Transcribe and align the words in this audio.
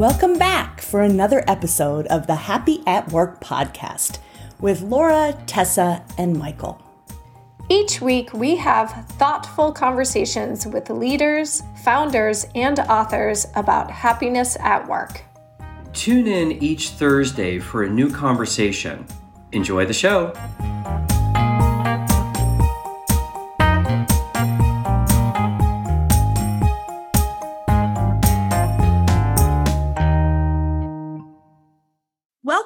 Welcome 0.00 0.38
back 0.38 0.80
for 0.80 1.02
another 1.02 1.44
episode 1.46 2.06
of 2.06 2.26
the 2.26 2.34
Happy 2.34 2.82
at 2.86 3.12
Work 3.12 3.38
podcast 3.44 4.16
with 4.58 4.80
Laura, 4.80 5.38
Tessa, 5.46 6.02
and 6.16 6.38
Michael. 6.38 6.80
Each 7.68 8.00
week, 8.00 8.32
we 8.32 8.56
have 8.56 9.04
thoughtful 9.18 9.72
conversations 9.72 10.66
with 10.66 10.88
leaders, 10.88 11.62
founders, 11.84 12.46
and 12.54 12.78
authors 12.78 13.46
about 13.56 13.90
happiness 13.90 14.56
at 14.60 14.88
work. 14.88 15.20
Tune 15.92 16.26
in 16.26 16.52
each 16.52 16.88
Thursday 16.88 17.58
for 17.58 17.82
a 17.82 17.90
new 17.90 18.10
conversation. 18.10 19.04
Enjoy 19.52 19.84
the 19.84 19.92
show. 19.92 20.32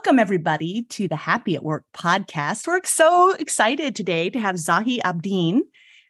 Welcome, 0.05 0.19
everybody, 0.19 0.83
to 0.91 1.09
the 1.09 1.17
Happy 1.17 1.55
at 1.55 1.63
Work 1.63 1.87
podcast. 1.95 2.67
We're 2.67 2.85
so 2.85 3.33
excited 3.37 3.97
today 3.97 4.29
to 4.29 4.39
have 4.39 4.57
Zahi 4.57 5.01
Abdeen, 5.01 5.61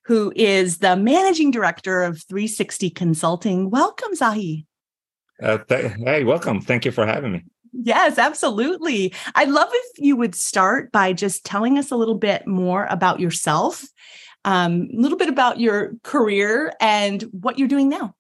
who 0.07 0.33
is 0.35 0.79
the 0.79 0.97
managing 0.97 1.53
director 1.53 2.03
of 2.03 2.21
360 2.29 2.91
Consulting. 2.91 3.71
Welcome, 3.71 4.13
Zahi. 4.15 4.67
Uh, 5.41 5.59
th- 5.59 5.93
hey, 5.99 6.25
welcome. 6.25 6.61
Thank 6.61 6.85
you 6.85 6.91
for 6.91 7.07
having 7.07 7.31
me. 7.31 7.45
Yes, 7.73 8.19
absolutely. 8.19 9.15
I'd 9.37 9.51
love 9.51 9.69
if 9.71 9.99
you 9.99 10.17
would 10.17 10.35
start 10.35 10.91
by 10.91 11.13
just 11.13 11.45
telling 11.47 11.79
us 11.79 11.93
a 11.93 11.97
little 11.97 12.17
bit 12.17 12.49
more 12.49 12.89
about 12.91 13.21
yourself, 13.21 13.87
um, 14.45 14.89
a 14.93 15.01
little 15.01 15.19
bit 15.19 15.29
about 15.29 15.61
your 15.61 15.93
career 16.03 16.73
and 16.81 17.23
what 17.31 17.61
you're 17.61 17.69
doing 17.69 17.89
now. 17.89 18.13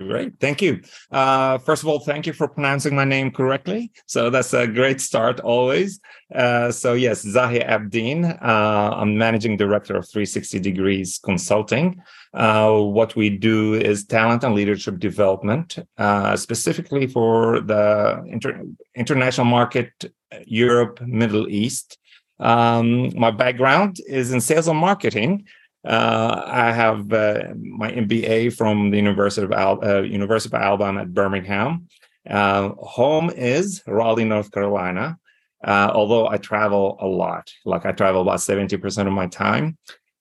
Great. 0.00 0.40
Thank 0.40 0.60
you. 0.60 0.80
Uh, 1.12 1.58
first 1.58 1.84
of 1.84 1.88
all, 1.88 2.00
thank 2.00 2.26
you 2.26 2.32
for 2.32 2.48
pronouncing 2.48 2.96
my 2.96 3.04
name 3.04 3.30
correctly. 3.30 3.92
So 4.06 4.28
that's 4.28 4.52
a 4.52 4.66
great 4.66 5.00
start 5.00 5.38
always. 5.38 6.00
Uh, 6.34 6.72
so 6.72 6.94
yes, 6.94 7.24
Zahi 7.24 7.64
Abdeen. 7.64 8.24
Uh, 8.42 8.90
I'm 8.96 9.16
managing 9.16 9.56
director 9.56 9.96
of 9.96 10.08
360 10.10 10.58
Degrees 10.58 11.20
Consulting. 11.24 12.02
Uh, 12.32 12.72
what 12.80 13.14
we 13.14 13.30
do 13.30 13.74
is 13.74 14.04
talent 14.04 14.42
and 14.42 14.56
leadership 14.56 14.98
development, 14.98 15.78
uh, 15.96 16.36
specifically 16.36 17.06
for 17.06 17.60
the 17.60 18.24
inter- 18.26 18.64
international 18.96 19.46
market, 19.46 19.92
Europe, 20.44 21.00
Middle 21.02 21.48
East. 21.48 21.98
Um, 22.40 23.16
my 23.16 23.30
background 23.30 23.98
is 24.08 24.32
in 24.32 24.40
sales 24.40 24.66
and 24.66 24.78
marketing. 24.78 25.46
Uh, 25.84 26.42
I 26.46 26.72
have 26.72 27.12
uh, 27.12 27.42
my 27.56 27.92
MBA 27.92 28.56
from 28.56 28.90
the 28.90 28.96
University 28.96 29.44
of 29.44 29.52
Al- 29.52 29.84
uh, 29.84 30.00
University 30.00 30.54
of 30.56 30.62
Alabama 30.62 31.02
at 31.02 31.12
Birmingham. 31.12 31.88
Uh, 32.28 32.70
home 32.78 33.30
is 33.30 33.82
Raleigh, 33.86 34.24
North 34.24 34.50
Carolina. 34.50 35.18
Uh, 35.62 35.90
although 35.94 36.28
I 36.28 36.38
travel 36.38 36.96
a 37.00 37.06
lot, 37.06 37.50
like 37.64 37.86
I 37.86 37.92
travel 37.92 38.22
about 38.22 38.40
seventy 38.40 38.76
percent 38.76 39.08
of 39.08 39.14
my 39.14 39.26
time, 39.26 39.76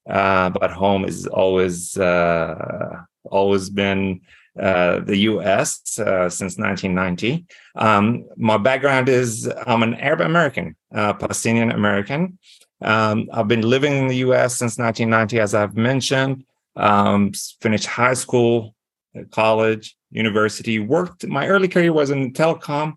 uh, 0.10 0.50
but 0.50 0.72
home 0.72 1.06
is 1.06 1.28
always 1.28 1.98
always 1.98 3.70
been 3.70 4.22
the 4.56 5.16
U.S. 5.32 5.82
since 5.86 6.58
1990. 6.58 7.46
Um, 7.76 8.26
my 8.38 8.58
background 8.58 9.10
is 9.10 9.50
I'm 9.66 9.84
an 9.84 9.96
Arab 9.96 10.22
American, 10.22 10.76
Palestinian 10.94 11.72
American. 11.72 12.38
Um, 12.82 13.30
I've 13.32 13.48
been 13.48 13.62
living 13.62 13.94
in 13.94 14.08
the 14.08 14.18
US 14.18 14.58
since 14.58 14.78
1990, 14.78 15.40
as 15.40 15.54
I've 15.54 15.76
mentioned. 15.76 16.46
Um, 16.76 17.32
finished 17.62 17.86
high 17.86 18.14
school, 18.16 18.76
college, 19.32 19.96
university, 20.12 20.80
worked. 20.80 21.26
My 21.28 21.48
early 21.48 21.68
career 21.68 21.94
was 21.94 22.10
in 22.10 22.34
telecom. 22.34 22.94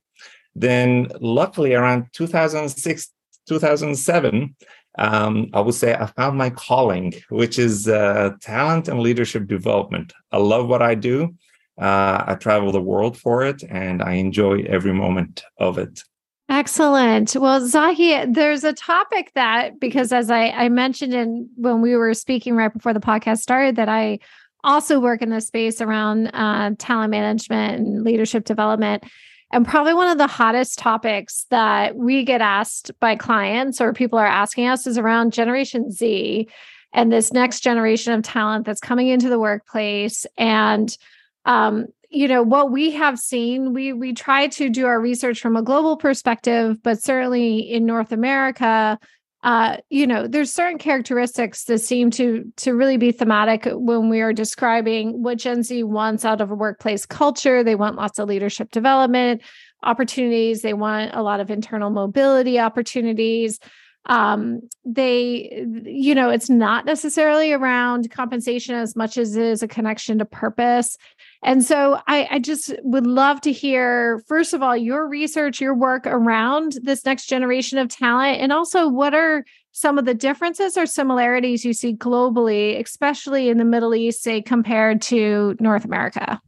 Then, 0.55 1.09
luckily, 1.21 1.75
around 1.75 2.07
2006, 2.13 3.13
2007, 3.47 4.57
um, 4.99 5.51
I 5.53 5.61
would 5.61 5.75
say 5.75 5.95
I 5.95 6.07
found 6.07 6.39
my 6.39 6.51
calling, 6.51 7.13
which 7.29 7.59
is 7.59 7.89
uh, 7.89 8.31
talent 8.41 8.89
and 8.89 9.01
leadership 9.01 9.47
development. 9.47 10.13
I 10.33 10.39
love 10.39 10.69
what 10.69 10.83
I 10.83 10.95
do. 10.95 11.35
Uh, 11.79 12.25
I 12.27 12.37
travel 12.37 12.73
the 12.73 12.81
world 12.81 13.19
for 13.19 13.45
it, 13.45 13.63
and 13.69 14.03
I 14.03 14.15
enjoy 14.15 14.63
every 14.63 14.95
moment 14.95 15.45
of 15.59 15.77
it. 15.77 16.03
Excellent. 16.49 17.35
Well, 17.35 17.61
Zahi, 17.61 18.33
there's 18.33 18.63
a 18.63 18.73
topic 18.73 19.33
that 19.35 19.81
because 19.81 20.13
as 20.13 20.31
I, 20.31 20.51
I 20.51 20.69
mentioned 20.69 21.13
in 21.13 21.49
when 21.57 21.81
we 21.81 21.97
were 21.97 22.15
speaking 22.15 22.55
right 22.55 22.73
before 22.73 22.93
the 22.93 23.01
podcast 23.01 23.39
started, 23.39 23.77
that 23.77 23.89
I 23.89 24.21
also 24.63 25.01
work 25.01 25.23
in 25.23 25.31
the 25.31 25.41
space 25.41 25.81
around 25.81 26.29
uh, 26.29 26.71
talent 26.79 27.11
management 27.11 27.81
and 27.81 28.05
leadership 28.05 28.45
development. 28.45 29.05
And 29.53 29.67
probably 29.67 29.95
one 29.95 30.09
of 30.09 30.19
the 30.19 30.27
hottest 30.27 30.79
topics 30.79 31.47
that 31.51 31.97
we 31.97 32.25
get 32.25 32.41
asked 32.41 32.93
by 33.01 33.17
clients 33.17 33.81
or 33.81 33.93
people 33.93 34.19
are 34.19 34.27
asking 34.27 34.67
us 34.67 34.87
is 34.87 34.99
around 34.99 35.33
Generation 35.33 35.91
Z 35.91 36.49
and 36.93 37.13
this 37.13 37.33
next 37.33 37.61
generation 37.61 38.13
of 38.13 38.23
talent 38.23 38.67
that's 38.67 38.81
coming 38.81 39.09
into 39.09 39.29
the 39.29 39.39
workplace. 39.39 40.27
And 40.39 40.97
um, 41.45 41.87
you 42.11 42.29
know 42.29 42.43
what 42.43 42.71
we 42.71 42.91
have 42.91 43.19
seen 43.19 43.73
we 43.73 43.93
we 43.93 44.13
try 44.13 44.47
to 44.47 44.69
do 44.69 44.87
our 44.87 45.01
research 45.01 45.41
from 45.41 45.57
a 45.57 45.63
global 45.63 45.97
perspective 45.97 46.83
but 46.83 47.03
certainly 47.03 47.59
in 47.59 47.85
north 47.85 48.13
america 48.13 48.99
uh, 49.47 49.77
you 49.91 50.09
know 50.09 50.27
there's 50.27 50.53
certain 50.53 50.77
characteristics 50.77 51.65
that 51.65 51.79
seem 51.79 52.11
to 52.11 52.53
to 52.57 52.73
really 52.73 52.97
be 52.97 53.13
thematic 53.13 53.69
when 53.71 54.09
we 54.09 54.21
are 54.21 54.33
describing 54.33 55.23
what 55.23 55.39
gen 55.39 55.63
z 55.63 55.85
wants 55.85 56.25
out 56.25 56.41
of 56.41 56.51
a 56.51 56.55
workplace 56.55 57.07
culture. 57.07 57.63
They 57.63 57.77
want 57.77 57.95
lots 57.95 58.19
of 58.19 58.29
leadership 58.29 58.73
development 58.73 59.43
opportunities. 59.85 60.63
They 60.63 60.75
want 60.75 61.15
a 61.15 61.23
lot 61.23 61.39
of 61.39 61.49
internal 61.49 61.91
mobility 61.91 62.59
opportunities. 62.59 63.61
Um, 64.07 64.63
they 64.85 65.65
you 65.85 66.15
know 66.17 66.31
it's 66.31 66.51
not 66.51 66.85
necessarily 66.85 67.53
around 67.53 68.11
compensation 68.11 68.75
as 68.75 68.97
much 68.97 69.17
as 69.17 69.37
it 69.37 69.45
is 69.45 69.63
a 69.63 69.69
connection 69.69 70.19
to 70.19 70.25
purpose 70.25 70.97
and 71.43 71.65
so 71.65 72.01
I, 72.07 72.29
I 72.31 72.39
just 72.39 72.75
would 72.83 73.07
love 73.07 73.41
to 73.43 73.53
hear, 73.53 74.23
first 74.27 74.55
of 74.55 74.63
all, 74.63 74.77
your 74.77 75.07
research, 75.07 75.61
your 75.61 75.75
work 75.75 76.07
around 76.07 76.79
this 76.83 77.05
next 77.05 77.27
generation 77.27 77.79
of 77.79 77.89
talent, 77.89 78.41
and 78.41 78.53
also 78.53 78.89
what 78.89 79.15
are 79.15 79.45
some 79.73 79.99
of 79.99 80.07
the 80.07 80.15
differences 80.15 80.77
or 80.77 80.87
similarities 80.87 81.65
you 81.65 81.75
see 81.75 81.95
globally, 81.95 82.81
especially 82.83 83.51
in 83.51 83.59
the 83.59 83.65
Middle 83.65 83.95
East, 83.95 84.23
say, 84.23 84.41
compared 84.41 85.03
to 85.03 85.55
North 85.61 85.85
America? 85.85 86.41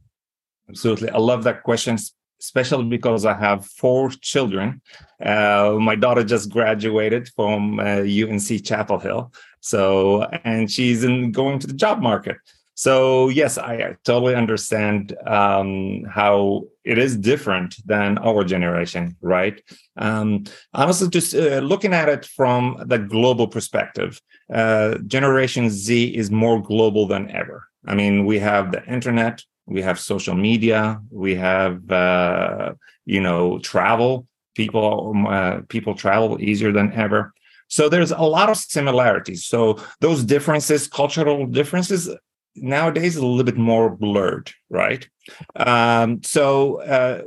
Absolutely. 0.69 1.10
I 1.10 1.19
love 1.19 1.44
that 1.44 1.62
question, 1.62 1.99
especially 2.41 2.84
because 2.84 3.26
I 3.26 3.34
have 3.34 3.66
four 3.66 4.10
children. 4.10 4.81
Uh, 5.22 5.76
my 5.78 5.94
daughter 5.94 6.25
just 6.25 6.50
graduated 6.50 7.28
from 7.37 7.78
uh, 7.81 8.00
UNC 8.03 8.65
Chapel 8.65 8.99
Hill. 8.99 9.32
So, 9.60 10.22
and 10.44 10.70
she's 10.70 11.05
in 11.05 11.32
going 11.32 11.59
to 11.59 11.66
the 11.66 11.75
job 11.75 12.00
market. 12.00 12.37
So 12.78 13.28
yes, 13.28 13.58
I 13.58 13.96
totally 14.04 14.36
understand 14.36 15.12
um, 15.26 16.04
how 16.04 16.62
it 16.84 16.96
is 16.96 17.16
different 17.16 17.74
than 17.84 18.18
our 18.18 18.44
generation, 18.44 19.16
right? 19.20 19.60
Um, 19.96 20.44
honestly, 20.72 21.08
just 21.08 21.34
uh, 21.34 21.58
looking 21.58 21.92
at 21.92 22.08
it 22.08 22.24
from 22.24 22.80
the 22.86 22.98
global 22.98 23.48
perspective, 23.48 24.22
uh, 24.54 24.98
Generation 25.08 25.70
Z 25.70 26.14
is 26.14 26.30
more 26.30 26.62
global 26.62 27.08
than 27.08 27.28
ever. 27.32 27.66
I 27.84 27.96
mean, 27.96 28.26
we 28.26 28.38
have 28.38 28.70
the 28.70 28.84
internet, 28.86 29.42
we 29.66 29.82
have 29.82 29.98
social 29.98 30.36
media, 30.36 31.00
we 31.10 31.34
have 31.34 31.90
uh, 31.90 32.74
you 33.06 33.20
know 33.20 33.58
travel. 33.58 34.28
People 34.54 35.14
uh, 35.28 35.62
people 35.68 35.96
travel 35.96 36.40
easier 36.40 36.70
than 36.70 36.92
ever. 36.92 37.32
So 37.66 37.88
there's 37.88 38.12
a 38.12 38.22
lot 38.22 38.50
of 38.50 38.56
similarities. 38.56 39.44
So 39.46 39.80
those 40.00 40.22
differences, 40.22 40.86
cultural 40.86 41.44
differences, 41.46 42.08
nowadays 42.56 43.16
a 43.16 43.24
little 43.24 43.44
bit 43.44 43.56
more 43.56 43.90
blurred, 43.90 44.52
right? 44.70 45.08
Um, 45.56 46.22
so 46.22 46.80
uh, 46.82 47.22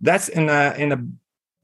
that's 0.00 0.28
in 0.28 0.48
a 0.48 0.74
in 0.78 0.92
a 0.92 1.04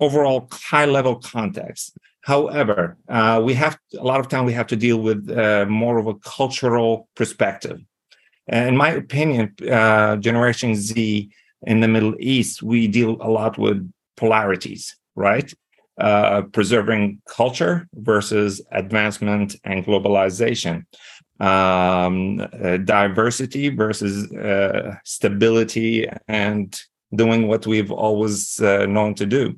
overall 0.01 0.49
high 0.53 0.85
level 0.87 1.17
context. 1.17 1.97
However, 2.23 2.97
uh, 3.09 3.41
we 3.45 3.55
have 3.55 3.79
a 3.99 4.05
lot 4.05 4.21
of 4.21 4.29
time 4.29 4.45
we 4.45 4.53
have 4.53 4.67
to 4.69 4.77
deal 4.77 4.99
with 4.99 5.31
uh, 5.31 5.67
more 5.67 5.99
of 5.99 6.07
a 6.07 6.15
cultural 6.15 7.09
perspective. 7.15 7.81
And 8.49 8.69
in 8.69 8.77
my 8.77 8.91
opinion, 8.91 9.55
uh, 9.71 10.17
Generation 10.17 10.75
Z 10.75 11.31
in 11.67 11.81
the 11.81 11.89
Middle 11.89 12.15
East, 12.19 12.63
we 12.63 12.87
deal 12.87 13.17
a 13.21 13.31
lot 13.31 13.59
with 13.59 13.91
polarities, 14.17 14.97
right? 15.15 15.53
Uh, 15.99 16.43
preserving 16.53 17.21
culture 17.27 17.89
versus 17.95 18.61
advancement 18.71 19.57
and 19.65 19.85
globalization 19.85 20.85
um, 21.41 22.41
uh, 22.41 22.77
diversity 22.79 23.69
versus 23.69 24.31
uh, 24.33 24.97
stability 25.05 26.07
and 26.27 26.81
doing 27.15 27.49
what 27.49 27.67
we've 27.67 27.93
always 27.93 28.61
uh, 28.61 28.87
known 28.87 29.15
to 29.15 29.27
do 29.27 29.55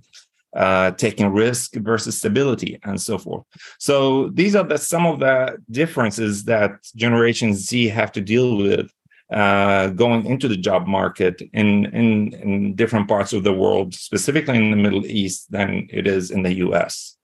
uh, 0.55 0.91
taking 0.93 1.33
risk 1.33 1.75
versus 1.77 2.19
stability 2.19 2.79
and 2.85 3.01
so 3.01 3.17
forth 3.19 3.45
so 3.79 4.29
these 4.31 4.55
are 4.55 4.65
the 4.65 4.77
some 4.77 5.07
of 5.07 5.21
the 5.21 5.57
differences 5.71 6.45
that 6.45 6.73
generation 6.97 7.55
z 7.55 7.89
have 7.89 8.13
to 8.13 8.21
deal 8.21 8.57
with 8.57 8.91
uh, 9.33 9.89
going 9.91 10.27
into 10.27 10.49
the 10.49 10.57
job 10.57 10.87
market 10.89 11.41
in, 11.53 11.87
in 11.87 12.33
in 12.35 12.75
different 12.75 13.07
parts 13.07 13.33
of 13.33 13.45
the 13.45 13.53
world, 13.53 13.95
specifically 13.95 14.57
in 14.57 14.73
the 14.73 14.77
Middle 14.77 15.07
East, 15.07 15.51
than 15.53 15.87
it 15.91 16.09
is 16.09 16.33
in 16.33 16.43
the 16.43 16.55
U.S. 16.55 17.17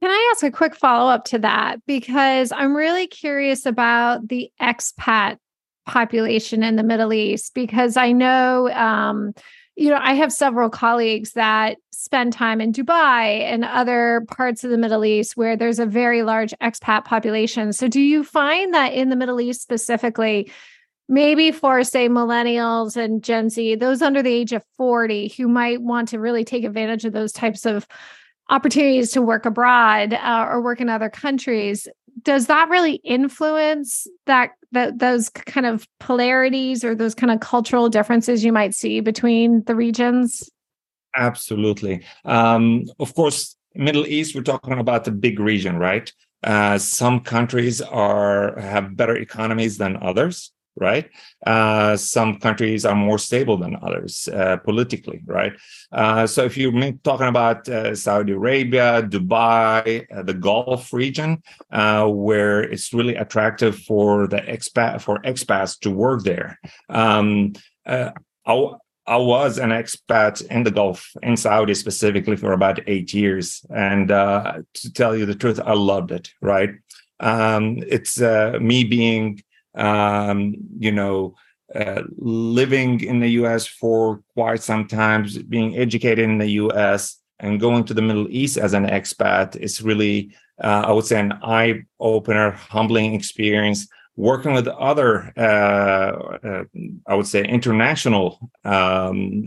Can 0.00 0.10
I 0.10 0.32
ask 0.32 0.42
a 0.42 0.50
quick 0.50 0.74
follow 0.74 1.10
up 1.10 1.24
to 1.26 1.38
that? 1.40 1.84
Because 1.86 2.52
I'm 2.52 2.74
really 2.74 3.06
curious 3.06 3.66
about 3.66 4.28
the 4.28 4.50
expat 4.60 5.36
population 5.86 6.62
in 6.62 6.76
the 6.76 6.82
Middle 6.82 7.12
East, 7.12 7.52
because 7.54 7.96
I 7.98 8.12
know, 8.12 8.70
um, 8.70 9.34
you 9.76 9.90
know, 9.90 9.98
I 10.00 10.14
have 10.14 10.32
several 10.32 10.70
colleagues 10.70 11.32
that 11.32 11.76
spend 11.92 12.32
time 12.32 12.62
in 12.62 12.72
Dubai 12.72 13.42
and 13.42 13.64
other 13.64 14.24
parts 14.28 14.64
of 14.64 14.70
the 14.70 14.78
Middle 14.78 15.04
East 15.04 15.36
where 15.36 15.56
there's 15.56 15.78
a 15.78 15.86
very 15.86 16.22
large 16.22 16.54
expat 16.62 17.04
population. 17.04 17.72
So, 17.74 17.86
do 17.86 18.00
you 18.00 18.24
find 18.24 18.72
that 18.72 18.94
in 18.94 19.10
the 19.10 19.16
Middle 19.16 19.40
East 19.40 19.60
specifically, 19.60 20.50
maybe 21.10 21.52
for 21.52 21.84
say 21.84 22.08
millennials 22.08 22.96
and 22.96 23.22
Gen 23.22 23.50
Z, 23.50 23.74
those 23.74 24.00
under 24.00 24.22
the 24.22 24.32
age 24.32 24.52
of 24.52 24.64
40 24.78 25.34
who 25.36 25.46
might 25.46 25.82
want 25.82 26.08
to 26.08 26.18
really 26.18 26.44
take 26.44 26.64
advantage 26.64 27.04
of 27.04 27.12
those 27.12 27.32
types 27.32 27.66
of 27.66 27.86
opportunities 28.50 29.12
to 29.12 29.22
work 29.22 29.46
abroad 29.46 30.12
uh, 30.12 30.46
or 30.50 30.60
work 30.60 30.80
in 30.80 30.88
other 30.88 31.08
countries 31.08 31.88
does 32.22 32.46
that 32.46 32.68
really 32.68 32.94
influence 33.04 34.06
that 34.26 34.52
that 34.72 34.98
those 34.98 35.28
kind 35.30 35.66
of 35.66 35.86
polarities 35.98 36.84
or 36.84 36.94
those 36.94 37.14
kind 37.14 37.30
of 37.30 37.40
cultural 37.40 37.88
differences 37.88 38.44
you 38.44 38.52
might 38.52 38.74
see 38.74 39.00
between 39.00 39.64
the 39.64 39.74
regions? 39.74 40.48
Absolutely. 41.16 42.02
Um, 42.24 42.84
of 42.98 43.14
course 43.14 43.56
middle 43.74 44.06
east 44.06 44.34
we're 44.34 44.42
talking 44.42 44.78
about 44.78 45.04
the 45.04 45.12
big 45.12 45.38
region 45.38 45.76
right? 45.76 46.12
Uh, 46.42 46.78
some 46.78 47.20
countries 47.20 47.80
are 47.82 48.58
have 48.58 48.96
better 48.96 49.16
economies 49.16 49.78
than 49.78 49.96
others 50.02 50.52
right? 50.76 51.10
Uh, 51.46 51.96
some 51.96 52.38
countries 52.38 52.84
are 52.84 52.94
more 52.94 53.18
stable 53.18 53.56
than 53.56 53.76
others 53.82 54.28
uh, 54.28 54.56
politically, 54.58 55.20
right? 55.26 55.52
Uh, 55.92 56.26
so 56.26 56.44
if 56.44 56.56
you're 56.56 56.72
talking 57.04 57.28
about 57.28 57.68
uh, 57.68 57.94
Saudi 57.94 58.32
Arabia, 58.32 59.02
Dubai, 59.02 60.06
uh, 60.14 60.22
the 60.22 60.34
Gulf 60.34 60.92
region, 60.92 61.42
uh, 61.70 62.06
where 62.06 62.62
it's 62.62 62.92
really 62.92 63.16
attractive 63.16 63.78
for 63.80 64.26
the 64.26 64.38
expat 64.38 65.00
for 65.00 65.18
expats 65.22 65.78
to 65.80 65.90
work 65.90 66.22
there. 66.22 66.58
Um, 66.88 67.52
I, 67.86 68.12
I 69.06 69.16
was 69.16 69.58
an 69.58 69.70
expat 69.70 70.46
in 70.50 70.62
the 70.62 70.70
Gulf, 70.70 71.10
in 71.22 71.36
Saudi 71.36 71.74
specifically, 71.74 72.36
for 72.36 72.52
about 72.52 72.78
eight 72.86 73.12
years, 73.12 73.64
and 73.74 74.08
to 74.08 74.92
tell 74.94 75.16
you 75.16 75.26
the 75.26 75.34
truth, 75.34 75.60
I 75.64 75.74
loved 75.74 76.12
it. 76.12 76.30
Right, 76.40 76.70
um, 77.18 77.82
it's 77.86 78.20
me 78.20 78.84
being 78.84 79.42
um, 79.74 80.54
you 80.78 80.92
know, 80.92 81.34
uh, 81.74 82.02
living 82.16 83.00
in 83.00 83.20
the 83.20 83.28
US 83.42 83.66
for 83.66 84.22
quite 84.34 84.62
some 84.62 84.86
time, 84.88 85.26
being 85.48 85.76
educated 85.76 86.24
in 86.24 86.38
the 86.38 86.50
US, 86.62 87.16
and 87.38 87.60
going 87.60 87.84
to 87.84 87.94
the 87.94 88.02
Middle 88.02 88.26
East 88.28 88.58
as 88.58 88.74
an 88.74 88.86
expat 88.86 89.56
is 89.56 89.80
really, 89.80 90.34
uh, 90.62 90.84
I 90.86 90.92
would 90.92 91.06
say, 91.06 91.20
an 91.20 91.32
eye 91.42 91.82
opener, 91.98 92.50
humbling 92.50 93.14
experience. 93.14 93.86
Working 94.16 94.52
with 94.52 94.68
other, 94.68 95.32
uh, 95.36 96.36
uh 96.46 96.64
I 97.06 97.14
would 97.14 97.26
say, 97.26 97.44
international 97.44 98.50
um, 98.64 99.44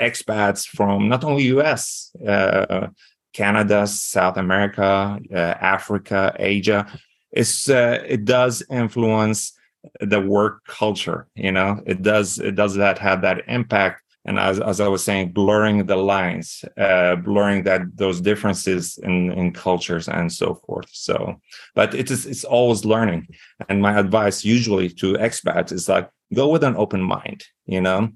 expats 0.00 0.66
from 0.66 1.08
not 1.08 1.24
only 1.24 1.42
US, 1.58 2.14
uh, 2.26 2.86
Canada, 3.32 3.86
South 3.86 4.36
America, 4.36 5.18
uh, 5.30 5.36
Africa, 5.36 6.34
Asia, 6.38 6.86
it's, 7.32 7.68
it 7.68 8.24
does 8.24 8.62
influence 8.70 9.52
the 10.00 10.20
work 10.20 10.64
culture 10.66 11.26
you 11.34 11.52
know? 11.52 11.80
It 11.86 12.02
does 12.02 12.38
it 12.38 12.54
does 12.54 12.74
that 12.74 12.98
have 12.98 13.22
that 13.22 13.42
impact. 13.48 14.02
And 14.26 14.38
as, 14.38 14.58
as 14.58 14.80
i 14.80 14.88
was 14.88 15.04
saying 15.04 15.32
blurring 15.32 15.84
the 15.84 15.96
lines 15.96 16.64
uh, 16.78 17.16
blurring 17.16 17.64
that 17.64 17.82
those 17.94 18.22
differences 18.22 18.98
in 19.02 19.30
in 19.32 19.52
cultures 19.52 20.08
and 20.08 20.32
so 20.32 20.54
forth. 20.66 20.88
So 20.90 21.40
but 21.74 21.94
it 21.94 22.10
is 22.10 22.24
it's 22.26 22.44
always 22.44 22.84
learning. 22.84 23.28
And 23.68 23.82
my 23.82 23.98
advice 23.98 24.44
usually 24.44 24.88
to 25.00 25.14
expats 25.14 25.72
is 25.72 25.88
like 25.88 26.08
go 26.32 26.48
with 26.48 26.64
an 26.64 26.76
open 26.76 27.02
mind 27.02 27.44
you 27.66 27.80
know? 27.80 28.10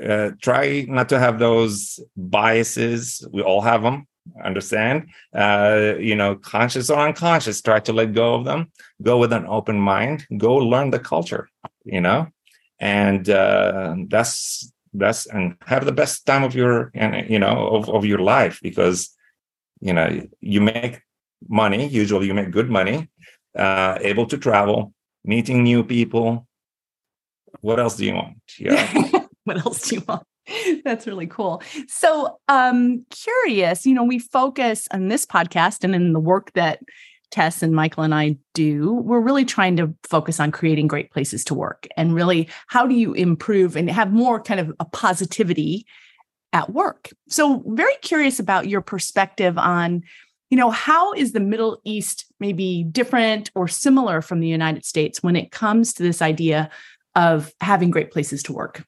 Uh, 0.00 0.30
try 0.40 0.86
not 0.88 1.08
to 1.08 1.18
have 1.18 1.40
those 1.40 1.98
biases. 2.16 3.26
We 3.32 3.42
all 3.42 3.60
have 3.60 3.82
them 3.82 4.06
understand? 4.44 5.08
Uh, 5.34 5.94
you 5.98 6.16
know 6.16 6.36
conscious 6.36 6.90
or 6.90 6.98
unconscious 6.98 7.62
try 7.62 7.80
to 7.80 7.92
let 7.92 8.14
go 8.14 8.34
of 8.34 8.44
them. 8.44 8.70
Go 9.02 9.18
with 9.18 9.32
an 9.32 9.46
open 9.46 9.80
mind. 9.80 10.26
Go 10.36 10.54
learn 10.56 10.90
the 10.90 10.98
culture 10.98 11.48
you 11.84 12.00
know? 12.00 12.28
And 12.80 13.28
uh, 13.28 13.96
that's 14.08 14.72
that's 14.94 15.26
and 15.26 15.56
have 15.66 15.86
the 15.86 15.92
best 15.92 16.26
time 16.26 16.42
of 16.42 16.54
your 16.54 16.90
and 16.94 17.28
you 17.30 17.38
know 17.38 17.68
of, 17.68 17.88
of 17.88 18.04
your 18.04 18.18
life 18.18 18.60
because 18.62 19.16
you 19.80 19.92
know 19.92 20.20
you 20.40 20.60
make 20.60 21.00
money 21.48 21.86
usually 21.86 22.26
you 22.26 22.34
make 22.34 22.50
good 22.50 22.68
money 22.68 23.08
uh, 23.56 23.98
able 24.00 24.26
to 24.26 24.36
travel 24.36 24.92
meeting 25.24 25.62
new 25.62 25.84
people. 25.84 26.46
What 27.60 27.78
else 27.78 27.96
do 27.96 28.04
you 28.04 28.14
want? 28.14 28.38
Yeah. 28.58 29.08
What 29.44 29.58
else 29.66 29.88
do 29.88 29.96
you 29.96 30.02
want 30.06 30.24
That's 30.84 31.06
really 31.06 31.26
cool. 31.26 31.62
So, 31.88 32.38
um, 32.48 33.04
curious, 33.10 33.86
you 33.86 33.94
know, 33.94 34.04
we 34.04 34.18
focus 34.18 34.88
on 34.92 35.08
this 35.08 35.24
podcast 35.24 35.84
and 35.84 35.94
in 35.94 36.12
the 36.12 36.20
work 36.20 36.52
that 36.54 36.80
Tess 37.30 37.62
and 37.62 37.74
Michael 37.74 38.02
and 38.02 38.14
I 38.14 38.36
do, 38.52 38.92
we're 38.92 39.20
really 39.20 39.44
trying 39.44 39.76
to 39.78 39.94
focus 40.04 40.38
on 40.38 40.52
creating 40.52 40.86
great 40.86 41.10
places 41.10 41.44
to 41.44 41.54
work 41.54 41.88
and 41.96 42.14
really 42.14 42.48
how 42.66 42.86
do 42.86 42.94
you 42.94 43.14
improve 43.14 43.74
and 43.74 43.90
have 43.90 44.12
more 44.12 44.40
kind 44.40 44.60
of 44.60 44.72
a 44.78 44.84
positivity 44.84 45.86
at 46.52 46.70
work. 46.70 47.10
So, 47.28 47.62
very 47.68 47.94
curious 48.02 48.38
about 48.38 48.68
your 48.68 48.82
perspective 48.82 49.56
on, 49.56 50.02
you 50.50 50.56
know, 50.58 50.70
how 50.70 51.12
is 51.14 51.32
the 51.32 51.40
Middle 51.40 51.80
East 51.84 52.26
maybe 52.38 52.84
different 52.84 53.50
or 53.54 53.66
similar 53.68 54.20
from 54.20 54.40
the 54.40 54.48
United 54.48 54.84
States 54.84 55.22
when 55.22 55.36
it 55.36 55.50
comes 55.50 55.94
to 55.94 56.02
this 56.02 56.20
idea 56.20 56.68
of 57.14 57.52
having 57.60 57.90
great 57.90 58.10
places 58.10 58.42
to 58.42 58.52
work? 58.52 58.84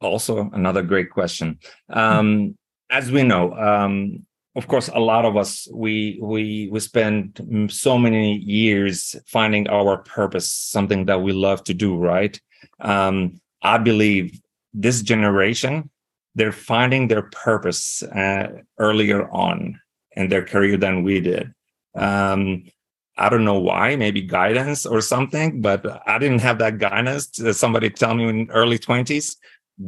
Also 0.00 0.50
another 0.52 0.82
great 0.82 1.10
question. 1.10 1.58
Um, 1.90 2.56
as 2.90 3.10
we 3.10 3.22
know, 3.22 3.54
um, 3.54 4.26
of 4.54 4.68
course, 4.68 4.88
a 4.88 5.00
lot 5.00 5.24
of 5.24 5.36
us 5.36 5.68
we 5.72 6.18
we 6.22 6.68
we 6.70 6.80
spend 6.80 7.68
so 7.70 7.98
many 7.98 8.36
years 8.38 9.14
finding 9.26 9.68
our 9.68 9.98
purpose, 9.98 10.50
something 10.50 11.06
that 11.06 11.20
we 11.20 11.32
love 11.32 11.64
to 11.64 11.74
do. 11.74 11.96
Right? 11.96 12.40
Um, 12.80 13.40
I 13.62 13.78
believe 13.78 14.40
this 14.72 15.02
generation 15.02 15.90
they're 16.36 16.52
finding 16.52 17.08
their 17.08 17.22
purpose 17.22 18.02
uh, 18.02 18.48
earlier 18.78 19.28
on 19.30 19.80
in 20.12 20.28
their 20.28 20.44
career 20.44 20.76
than 20.76 21.02
we 21.02 21.20
did. 21.20 21.52
Um, 21.94 22.64
I 23.16 23.30
don't 23.30 23.46
know 23.46 23.58
why, 23.58 23.96
maybe 23.96 24.20
guidance 24.20 24.84
or 24.84 25.00
something, 25.00 25.62
but 25.62 26.02
I 26.06 26.18
didn't 26.18 26.40
have 26.40 26.58
that 26.58 26.78
guidance. 26.78 27.30
Somebody 27.52 27.88
tell 27.88 28.14
me 28.14 28.28
in 28.28 28.50
early 28.50 28.78
20s, 28.78 29.36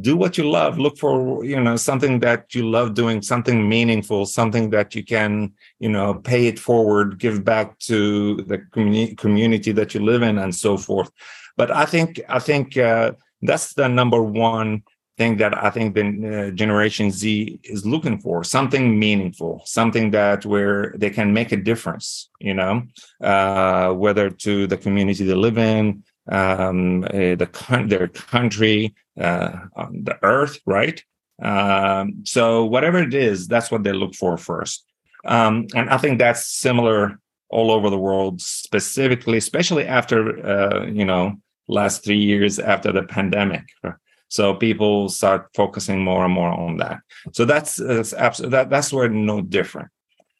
do 0.01 0.15
what 0.15 0.37
you 0.37 0.49
love. 0.49 0.77
Look 0.77 0.97
for 0.97 1.43
you 1.43 1.59
know 1.59 1.75
something 1.75 2.19
that 2.19 2.53
you 2.53 2.69
love 2.69 2.93
doing 2.93 3.21
something 3.21 3.67
meaningful 3.67 4.25
something 4.25 4.69
that 4.69 4.93
you 4.93 5.03
can 5.03 5.53
you 5.79 5.89
know 5.89 6.13
pay 6.13 6.47
it 6.47 6.59
forward 6.59 7.19
give 7.19 7.43
back 7.43 7.77
to 7.79 8.35
the 8.43 8.59
communi- 8.59 9.17
community 9.17 9.71
that 9.71 9.93
you 9.93 9.99
live 9.99 10.21
in 10.21 10.37
and 10.37 10.53
so 10.53 10.77
forth. 10.77 11.09
But 11.57 11.71
i 11.71 11.85
think 11.85 12.21
i 12.29 12.39
think 12.39 12.77
uh, 12.77 13.11
that's 13.41 13.73
the 13.73 13.87
number 13.87 14.21
one 14.21 14.83
thing 15.17 15.37
that 15.37 15.53
i 15.63 15.69
think 15.69 15.95
the 15.95 16.05
uh, 16.07 16.51
generation 16.51 17.11
z 17.11 17.59
is 17.63 17.85
looking 17.85 18.17
for 18.19 18.43
something 18.43 18.97
meaningful 18.97 19.61
something 19.65 20.11
that 20.11 20.45
where 20.45 20.93
they 20.97 21.09
can 21.09 21.33
make 21.33 21.51
a 21.51 21.57
difference 21.57 22.29
you 22.39 22.53
know 22.53 22.83
uh, 23.21 23.91
whether 23.93 24.29
to 24.29 24.67
the 24.67 24.77
community 24.77 25.25
they 25.25 25.33
live 25.33 25.57
in 25.57 26.03
um, 26.31 27.03
uh, 27.03 27.35
the 27.35 27.85
their 27.87 28.07
country, 28.07 28.93
uh, 29.19 29.51
the 29.91 30.17
earth, 30.23 30.59
right? 30.65 31.03
Um, 31.41 32.23
so 32.25 32.65
whatever 32.65 32.99
it 32.99 33.13
is, 33.13 33.47
that's 33.47 33.71
what 33.71 33.83
they 33.83 33.93
look 33.93 34.13
for 34.13 34.37
first. 34.37 34.85
Um, 35.25 35.67
and 35.75 35.89
I 35.89 35.97
think 35.97 36.19
that's 36.19 36.45
similar 36.45 37.19
all 37.49 37.71
over 37.71 37.89
the 37.89 37.97
world, 37.97 38.41
specifically, 38.41 39.37
especially 39.37 39.85
after 39.85 40.45
uh, 40.45 40.85
you 40.85 41.05
know 41.05 41.35
last 41.67 42.03
three 42.03 42.19
years 42.19 42.59
after 42.59 42.91
the 42.91 43.03
pandemic. 43.03 43.63
So 44.27 44.53
people 44.53 45.09
start 45.09 45.49
focusing 45.55 46.03
more 46.03 46.23
and 46.23 46.33
more 46.33 46.51
on 46.51 46.77
that. 46.77 46.99
So 47.33 47.45
that's 47.45 47.75
that's 47.77 48.13
absolutely 48.13 48.57
that, 48.57 48.69
that's 48.69 48.93
where 48.93 49.09
no 49.09 49.41
different. 49.41 49.89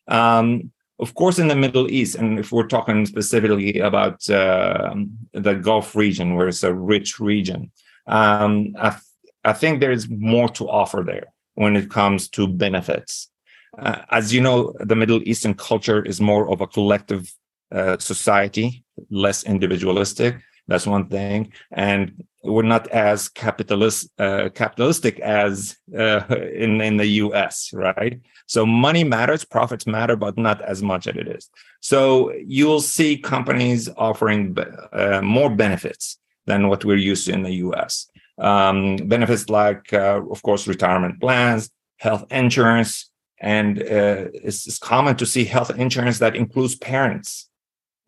Um, 0.07 0.71
of 0.99 1.13
course, 1.15 1.39
in 1.39 1.47
the 1.47 1.55
Middle 1.55 1.89
East, 1.89 2.15
and 2.15 2.39
if 2.39 2.51
we're 2.51 2.67
talking 2.67 3.05
specifically 3.05 3.79
about 3.79 4.29
uh, 4.29 4.93
the 5.33 5.53
Gulf 5.53 5.95
region, 5.95 6.35
where 6.35 6.47
it's 6.47 6.63
a 6.63 6.73
rich 6.73 7.19
region, 7.19 7.71
um, 8.07 8.75
I, 8.77 8.89
th- 8.89 9.01
I, 9.45 9.53
think 9.53 9.79
there 9.79 9.91
is 9.91 10.09
more 10.09 10.49
to 10.49 10.69
offer 10.69 11.03
there 11.05 11.27
when 11.55 11.75
it 11.75 11.89
comes 11.89 12.27
to 12.29 12.47
benefits. 12.47 13.29
Uh, 13.77 14.01
as 14.11 14.33
you 14.33 14.41
know, 14.41 14.73
the 14.79 14.95
Middle 14.95 15.21
Eastern 15.23 15.53
culture 15.53 16.03
is 16.03 16.19
more 16.19 16.49
of 16.51 16.59
a 16.59 16.67
collective 16.67 17.31
uh, 17.71 17.97
society 17.99 18.83
less 19.09 19.43
individualistic. 19.43 20.35
That's 20.69 20.85
one 20.85 21.07
thing, 21.07 21.51
and 21.71 22.23
we're 22.43 22.61
not 22.61 22.87
as 22.89 23.27
capitalist 23.27 24.07
uh, 24.19 24.49
capitalistic 24.53 25.19
as 25.19 25.75
uh, 25.97 26.21
in 26.53 26.79
in 26.79 26.97
the 26.97 27.07
U.S. 27.23 27.71
Right? 27.73 28.21
So 28.45 28.65
money 28.65 29.03
matters, 29.03 29.43
profits 29.43 29.87
matter, 29.87 30.15
but 30.15 30.37
not 30.37 30.61
as 30.61 30.81
much 30.83 31.07
as 31.07 31.15
it 31.15 31.27
is. 31.27 31.49
So 31.81 32.31
you'll 32.45 32.81
see 32.81 33.17
companies 33.17 33.89
offering 33.97 34.55
uh, 34.93 35.21
more 35.23 35.49
benefits 35.49 36.19
than 36.45 36.67
what 36.67 36.85
we're 36.85 36.97
used 36.97 37.25
to 37.25 37.33
in 37.33 37.43
the 37.43 37.55
U.S. 37.65 38.07
Um, 38.37 38.95
benefits 38.95 39.49
like, 39.49 39.91
uh, 39.91 40.21
of 40.29 40.41
course, 40.43 40.67
retirement 40.67 41.19
plans, 41.19 41.71
health 41.97 42.25
insurance, 42.31 43.09
and 43.39 43.79
uh, 43.81 44.29
it's, 44.33 44.67
it's, 44.67 44.79
common 44.79 45.15
to 45.17 45.25
see 45.25 45.45
health 45.45 45.71
insurance 45.71 46.19
that 46.19 46.35
includes 46.35 46.75
parents 46.75 47.48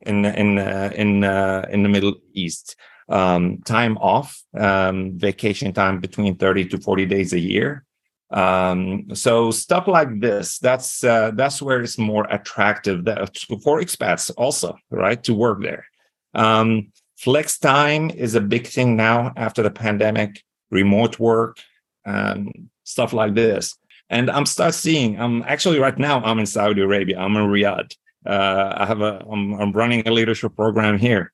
in 0.03 0.25
in 0.25 0.57
uh, 0.57 0.91
in 0.95 1.23
uh, 1.23 1.65
in 1.69 1.83
the 1.83 1.89
Middle 1.89 2.15
East. 2.33 2.75
Um, 3.09 3.57
time 3.65 3.97
off, 3.97 4.41
um, 4.57 5.17
vacation 5.17 5.73
time 5.73 5.99
between 5.99 6.35
thirty 6.37 6.65
to 6.69 6.77
forty 6.77 7.05
days 7.05 7.33
a 7.33 7.39
year. 7.39 7.83
Um, 8.31 9.13
so 9.13 9.51
stuff 9.51 9.87
like 9.87 10.21
this, 10.21 10.57
that's 10.59 11.03
uh, 11.03 11.31
that's 11.33 11.61
where 11.61 11.81
it's 11.81 11.97
more 11.97 12.25
attractive 12.29 13.03
that, 13.05 13.37
for 13.63 13.81
expats 13.81 14.31
also, 14.37 14.77
right, 14.89 15.21
to 15.23 15.33
work 15.33 15.61
there. 15.61 15.85
Um, 16.33 16.93
flex 17.17 17.59
time 17.59 18.09
is 18.09 18.35
a 18.35 18.41
big 18.41 18.67
thing 18.67 18.95
now 18.95 19.33
after 19.35 19.61
the 19.61 19.71
pandemic. 19.71 20.43
Remote 20.69 21.19
work, 21.19 21.57
um, 22.05 22.49
stuff 22.85 23.11
like 23.11 23.35
this. 23.35 23.77
And 24.09 24.29
I'm 24.29 24.45
start 24.45 24.73
seeing. 24.73 25.19
I'm 25.19 25.43
actually 25.43 25.79
right 25.79 25.97
now. 25.97 26.21
I'm 26.23 26.39
in 26.39 26.45
Saudi 26.45 26.81
Arabia. 26.81 27.19
I'm 27.19 27.35
in 27.35 27.47
Riyadh. 27.47 27.93
Uh, 28.25 28.73
I 28.77 28.85
have 28.85 29.01
a. 29.01 29.25
I'm, 29.29 29.53
I'm 29.53 29.71
running 29.71 30.07
a 30.07 30.11
leadership 30.11 30.55
program 30.55 30.97
here, 30.97 31.31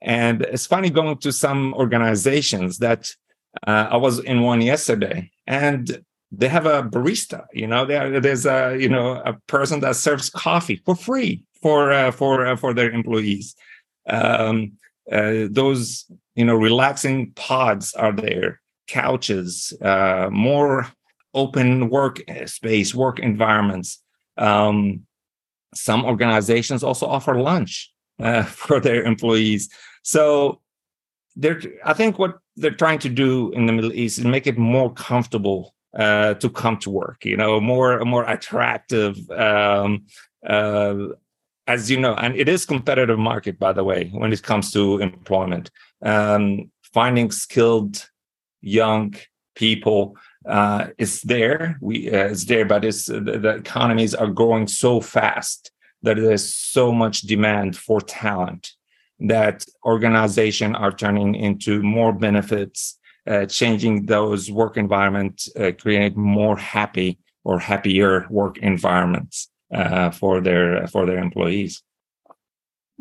and 0.00 0.42
it's 0.42 0.66
funny 0.66 0.90
going 0.90 1.18
to 1.18 1.32
some 1.32 1.74
organizations 1.74 2.78
that 2.78 3.10
uh, 3.66 3.88
I 3.90 3.96
was 3.96 4.20
in 4.20 4.42
one 4.42 4.62
yesterday, 4.62 5.30
and 5.46 6.02
they 6.32 6.48
have 6.48 6.66
a 6.66 6.82
barista. 6.82 7.46
You 7.52 7.66
know, 7.66 7.84
there 7.84 8.20
there's 8.20 8.46
a 8.46 8.76
you 8.78 8.88
know 8.88 9.22
a 9.24 9.34
person 9.46 9.80
that 9.80 9.96
serves 9.96 10.30
coffee 10.30 10.76
for 10.84 10.94
free 10.94 11.44
for 11.60 11.92
uh, 11.92 12.10
for 12.10 12.46
uh, 12.46 12.56
for 12.56 12.74
their 12.74 12.90
employees. 12.90 13.54
Um, 14.08 14.72
uh, 15.10 15.48
those 15.50 16.06
you 16.34 16.44
know 16.44 16.54
relaxing 16.54 17.32
pods 17.32 17.92
are 17.94 18.12
there, 18.12 18.60
couches, 18.86 19.72
uh, 19.82 20.28
more 20.30 20.86
open 21.34 21.90
work 21.90 22.20
space, 22.46 22.94
work 22.94 23.18
environments. 23.18 24.02
Um, 24.36 25.06
some 25.74 26.04
organizations 26.04 26.82
also 26.82 27.06
offer 27.06 27.40
lunch 27.40 27.92
uh, 28.22 28.42
for 28.62 28.80
their 28.80 29.02
employees. 29.02 29.68
So 30.02 30.60
they're, 31.36 31.60
I 31.84 31.92
think 31.92 32.18
what 32.18 32.38
they're 32.56 32.70
trying 32.70 32.98
to 33.00 33.08
do 33.08 33.50
in 33.52 33.66
the 33.66 33.72
Middle 33.72 33.92
East 33.92 34.18
is 34.18 34.24
make 34.24 34.46
it 34.46 34.58
more 34.58 34.92
comfortable 34.92 35.74
uh, 35.96 36.34
to 36.34 36.50
come 36.50 36.78
to 36.78 36.90
work. 36.90 37.24
You 37.24 37.36
know, 37.36 37.60
more 37.60 38.04
more 38.04 38.24
attractive. 38.24 39.18
Um, 39.30 40.06
uh, 40.46 40.94
as 41.66 41.90
you 41.90 42.00
know, 42.00 42.14
and 42.14 42.34
it 42.36 42.48
is 42.48 42.64
competitive 42.66 43.18
market, 43.18 43.58
by 43.58 43.72
the 43.72 43.84
way, 43.84 44.10
when 44.12 44.32
it 44.32 44.42
comes 44.42 44.72
to 44.72 44.98
employment. 44.98 45.70
Um, 46.02 46.70
finding 46.92 47.30
skilled 47.30 48.08
young 48.60 49.14
people 49.54 50.16
uh, 50.46 50.88
is 50.98 51.20
there. 51.22 51.78
We 51.80 52.10
uh, 52.10 52.28
it's 52.28 52.44
there, 52.44 52.64
but 52.64 52.84
it's 52.84 53.06
the, 53.06 53.20
the 53.20 53.56
economies 53.56 54.14
are 54.14 54.28
growing 54.28 54.66
so 54.66 55.00
fast 55.00 55.70
that 56.02 56.16
there's 56.16 56.54
so 56.54 56.92
much 56.92 57.22
demand 57.22 57.76
for 57.76 58.00
talent 58.00 58.72
that 59.20 59.64
organizations 59.84 60.76
are 60.78 60.92
turning 60.92 61.34
into 61.34 61.82
more 61.82 62.12
benefits, 62.12 62.98
uh, 63.28 63.44
changing 63.44 64.06
those 64.06 64.50
work 64.50 64.78
environments, 64.78 65.48
uh, 65.56 65.72
creating 65.78 66.18
more 66.18 66.56
happy 66.56 67.18
or 67.44 67.58
happier 67.58 68.26
work 68.30 68.56
environments 68.58 69.50
uh, 69.74 70.10
for 70.10 70.40
their 70.40 70.86
for 70.88 71.06
their 71.06 71.18
employees. 71.18 71.82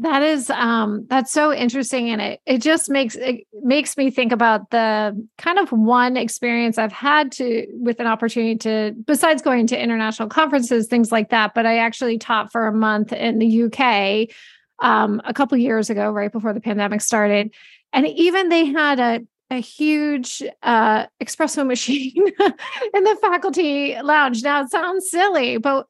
That 0.02 0.24
is 0.24 0.50
um 0.50 1.06
that's 1.10 1.30
so 1.30 1.54
interesting 1.54 2.10
and 2.10 2.22
it 2.22 2.40
it 2.46 2.62
just 2.62 2.90
makes 2.90 3.16
it 3.16 3.46
makes 3.52 3.98
me 3.98 4.10
think 4.10 4.32
about 4.32 4.70
the 4.70 5.28
kind 5.38 5.60
of 5.60 5.74
one 5.74 6.16
experience 6.16 6.78
I've 6.78 6.94
had 6.94 7.34
to 7.34 7.68
with 7.74 8.00
an 8.00 8.08
opportunity 8.08 8.56
to 8.60 8.96
besides 9.06 9.42
going 9.42 9.68
to 9.68 9.82
international 9.82 10.30
conferences 10.30 10.88
things 10.88 11.12
like 11.12 11.32
that 11.32 11.54
but 11.54 11.66
I 11.66 11.80
actually 11.80 12.18
taught 12.18 12.50
for 12.50 12.66
a 12.68 12.74
month 12.74 13.12
in 13.12 13.40
the 13.40 13.64
UK 13.64 14.30
um 14.82 15.22
a 15.26 15.34
couple 15.34 15.58
years 15.58 15.90
ago 15.90 16.10
right 16.12 16.32
before 16.32 16.54
the 16.54 16.62
pandemic 16.62 17.02
started 17.02 17.54
and 17.92 18.08
even 18.08 18.48
they 18.48 18.66
had 18.66 19.02
a 19.02 19.20
a 19.52 19.60
huge 19.60 20.42
uh 20.64 21.08
espresso 21.22 21.68
machine 21.68 22.14
in 22.16 23.04
the 23.04 23.18
faculty 23.22 24.00
lounge. 24.02 24.44
Now 24.44 24.62
it 24.62 24.70
sounds 24.70 25.10
silly 25.12 25.58
but 25.58 25.88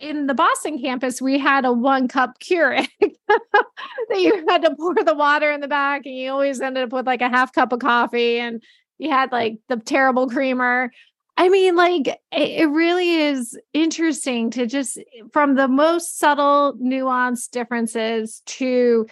in 0.00 0.26
the 0.26 0.34
Boston 0.34 0.80
campus, 0.80 1.20
we 1.20 1.38
had 1.38 1.64
a 1.64 1.72
one 1.72 2.08
cup 2.08 2.40
Keurig 2.40 2.88
that 3.00 4.20
you 4.20 4.44
had 4.48 4.62
to 4.62 4.74
pour 4.74 4.94
the 4.94 5.14
water 5.14 5.52
in 5.52 5.60
the 5.60 5.68
back, 5.68 6.06
and 6.06 6.16
you 6.16 6.30
always 6.30 6.60
ended 6.60 6.84
up 6.84 6.92
with 6.92 7.06
like 7.06 7.20
a 7.20 7.28
half 7.28 7.52
cup 7.52 7.72
of 7.72 7.80
coffee, 7.80 8.38
and 8.38 8.62
you 8.98 9.10
had 9.10 9.30
like 9.30 9.58
the 9.68 9.76
terrible 9.76 10.28
creamer. 10.28 10.90
I 11.36 11.48
mean, 11.48 11.76
like 11.76 12.18
it, 12.32 12.68
really 12.68 13.14
is 13.14 13.58
interesting 13.72 14.50
to 14.50 14.66
just 14.66 14.98
from 15.32 15.54
the 15.54 15.68
most 15.68 16.18
subtle, 16.18 16.74
nuanced 16.82 17.50
differences 17.50 18.42
to, 18.46 19.06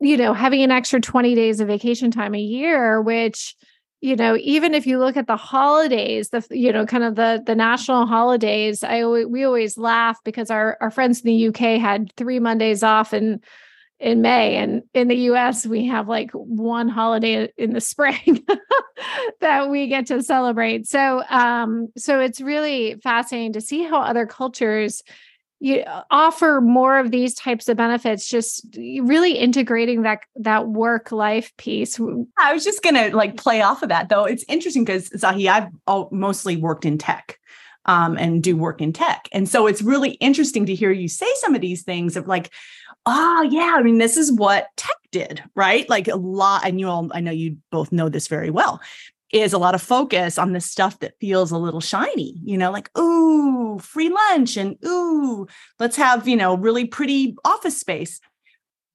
you 0.00 0.16
know, 0.16 0.32
having 0.32 0.62
an 0.62 0.70
extra 0.70 1.00
20 1.00 1.34
days 1.34 1.60
of 1.60 1.68
vacation 1.68 2.10
time 2.10 2.34
a 2.34 2.40
year, 2.40 3.02
which 3.02 3.54
you 4.04 4.16
know 4.16 4.36
even 4.40 4.74
if 4.74 4.86
you 4.86 4.98
look 4.98 5.16
at 5.16 5.26
the 5.26 5.36
holidays 5.36 6.28
the 6.28 6.46
you 6.50 6.70
know 6.70 6.84
kind 6.84 7.04
of 7.04 7.14
the 7.14 7.42
the 7.46 7.54
national 7.54 8.06
holidays 8.06 8.84
i 8.84 9.00
always, 9.00 9.26
we 9.26 9.44
always 9.44 9.78
laugh 9.78 10.18
because 10.24 10.50
our 10.50 10.76
our 10.80 10.90
friends 10.90 11.22
in 11.22 11.26
the 11.26 11.48
uk 11.48 11.80
had 11.80 12.12
three 12.16 12.38
mondays 12.38 12.82
off 12.82 13.14
in 13.14 13.40
in 14.00 14.20
may. 14.20 14.56
And 14.56 14.82
in 14.92 15.08
the 15.08 15.16
us 15.16 15.66
we 15.66 15.86
have 15.86 16.08
like 16.08 16.30
one 16.32 16.88
holiday 16.88 17.50
in 17.56 17.72
the 17.72 17.80
spring 17.92 18.44
that 19.40 19.70
we 19.70 19.88
get 19.88 20.06
to 20.08 20.22
celebrate. 20.22 20.86
So 20.86 21.22
um 21.30 21.88
so 21.96 22.20
it's 22.20 22.40
really 22.40 22.96
fascinating 23.02 23.54
to 23.54 23.60
see 23.60 23.84
how 23.84 24.00
other 24.00 24.26
cultures 24.26 25.02
you 25.60 25.82
offer 26.10 26.60
more 26.60 26.98
of 26.98 27.10
these 27.10 27.34
types 27.34 27.68
of 27.68 27.76
benefits 27.76 28.28
just 28.28 28.66
really 28.76 29.32
integrating 29.32 30.02
that 30.02 30.20
that 30.36 30.68
work 30.68 31.12
life 31.12 31.56
piece. 31.56 31.98
I 32.38 32.52
was 32.52 32.64
just 32.64 32.82
gonna 32.82 33.10
like 33.10 33.36
play 33.36 33.62
off 33.62 33.82
of 33.82 33.88
that 33.88 34.08
though. 34.08 34.24
It's 34.24 34.44
interesting 34.48 34.84
because 34.84 35.10
zahi 35.10 35.48
i've 35.48 35.68
all, 35.86 36.08
mostly 36.12 36.56
worked 36.56 36.84
in 36.84 36.98
tech 36.98 37.38
um, 37.86 38.16
and 38.16 38.42
do 38.42 38.56
work 38.56 38.80
in 38.80 38.92
tech. 38.92 39.28
And 39.32 39.48
so 39.48 39.66
it's 39.66 39.82
really 39.82 40.12
interesting 40.12 40.66
to 40.66 40.74
hear 40.74 40.90
you 40.90 41.08
say 41.08 41.28
some 41.36 41.54
of 41.54 41.60
these 41.60 41.82
things 41.82 42.16
of 42.16 42.26
like 42.26 42.50
oh 43.06 43.46
yeah 43.50 43.74
i 43.76 43.82
mean 43.82 43.98
this 43.98 44.16
is 44.16 44.32
what 44.32 44.68
tech 44.76 44.96
did 45.12 45.42
right? 45.54 45.88
Like 45.88 46.08
a 46.08 46.16
lot 46.16 46.66
and 46.66 46.80
you 46.80 46.88
all 46.88 47.08
i 47.12 47.20
know 47.20 47.30
you 47.30 47.58
both 47.70 47.92
know 47.92 48.08
this 48.08 48.28
very 48.28 48.50
well 48.50 48.80
is 49.34 49.52
a 49.52 49.58
lot 49.58 49.74
of 49.74 49.82
focus 49.82 50.38
on 50.38 50.52
the 50.52 50.60
stuff 50.60 51.00
that 51.00 51.18
feels 51.20 51.50
a 51.50 51.58
little 51.58 51.80
shiny, 51.80 52.40
you 52.44 52.56
know, 52.56 52.70
like, 52.70 52.88
ooh, 52.96 53.78
free 53.80 54.08
lunch 54.08 54.56
and 54.56 54.76
ooh, 54.86 55.46
let's 55.80 55.96
have, 55.96 56.28
you 56.28 56.36
know, 56.36 56.56
really 56.56 56.84
pretty 56.84 57.34
office 57.44 57.78
space 57.78 58.20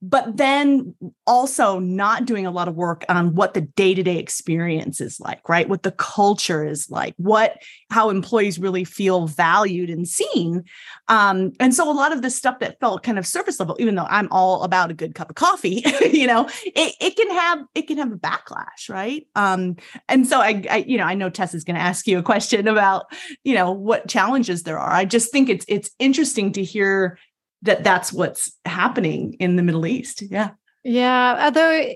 but 0.01 0.37
then 0.37 0.95
also 1.27 1.79
not 1.79 2.25
doing 2.25 2.45
a 2.45 2.51
lot 2.51 2.67
of 2.67 2.75
work 2.75 3.03
on 3.09 3.35
what 3.35 3.53
the 3.53 3.61
day-to-day 3.61 4.17
experience 4.17 5.01
is 5.01 5.19
like 5.19 5.47
right? 5.47 5.69
What 5.69 5.83
the 5.83 5.91
culture 5.91 6.65
is 6.65 6.89
like 6.89 7.13
what 7.17 7.57
how 7.89 8.09
employees 8.09 8.59
really 8.59 8.83
feel 8.83 9.27
valued 9.27 9.89
and 9.89 10.07
seen. 10.07 10.63
Um, 11.07 11.53
and 11.59 11.73
so 11.73 11.89
a 11.89 11.93
lot 11.93 12.11
of 12.11 12.21
the 12.21 12.29
stuff 12.29 12.59
that 12.59 12.79
felt 12.79 13.03
kind 13.03 13.17
of 13.17 13.25
surface 13.25 13.59
level 13.59 13.75
even 13.79 13.95
though 13.95 14.07
i'm 14.09 14.27
all 14.31 14.63
about 14.63 14.91
a 14.91 14.93
good 14.93 15.15
cup 15.15 15.29
of 15.29 15.35
coffee 15.35 15.83
you 16.11 16.27
know 16.27 16.47
it, 16.65 16.95
it 16.99 17.15
can 17.15 17.29
have 17.31 17.59
it 17.75 17.87
can 17.87 17.97
have 17.97 18.11
a 18.11 18.17
backlash 18.17 18.89
right? 18.89 19.27
Um, 19.35 19.75
and 20.07 20.27
so 20.27 20.39
I, 20.39 20.63
I 20.69 20.77
you 20.87 20.97
know 20.97 21.05
i 21.05 21.13
know 21.13 21.29
tess 21.29 21.53
is 21.53 21.63
going 21.63 21.75
to 21.75 21.81
ask 21.81 22.07
you 22.07 22.17
a 22.17 22.23
question 22.23 22.67
about 22.67 23.05
you 23.43 23.53
know 23.53 23.71
what 23.71 24.07
challenges 24.07 24.63
there 24.63 24.79
are. 24.79 24.91
I 24.91 25.05
just 25.05 25.31
think 25.31 25.49
it's 25.49 25.65
it's 25.67 25.91
interesting 25.99 26.51
to 26.53 26.63
hear 26.63 27.17
that 27.61 27.83
that's 27.83 28.13
what's 28.13 28.51
happening 28.65 29.33
in 29.39 29.55
the 29.55 29.63
Middle 29.63 29.85
East. 29.85 30.21
Yeah. 30.21 30.51
Yeah. 30.83 31.45
Although 31.45 31.93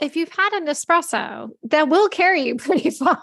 if 0.00 0.16
you've 0.16 0.32
had 0.32 0.52
an 0.54 0.66
espresso, 0.66 1.50
that 1.64 1.88
will 1.88 2.08
carry 2.08 2.42
you 2.42 2.56
pretty 2.56 2.90
far. 2.90 3.18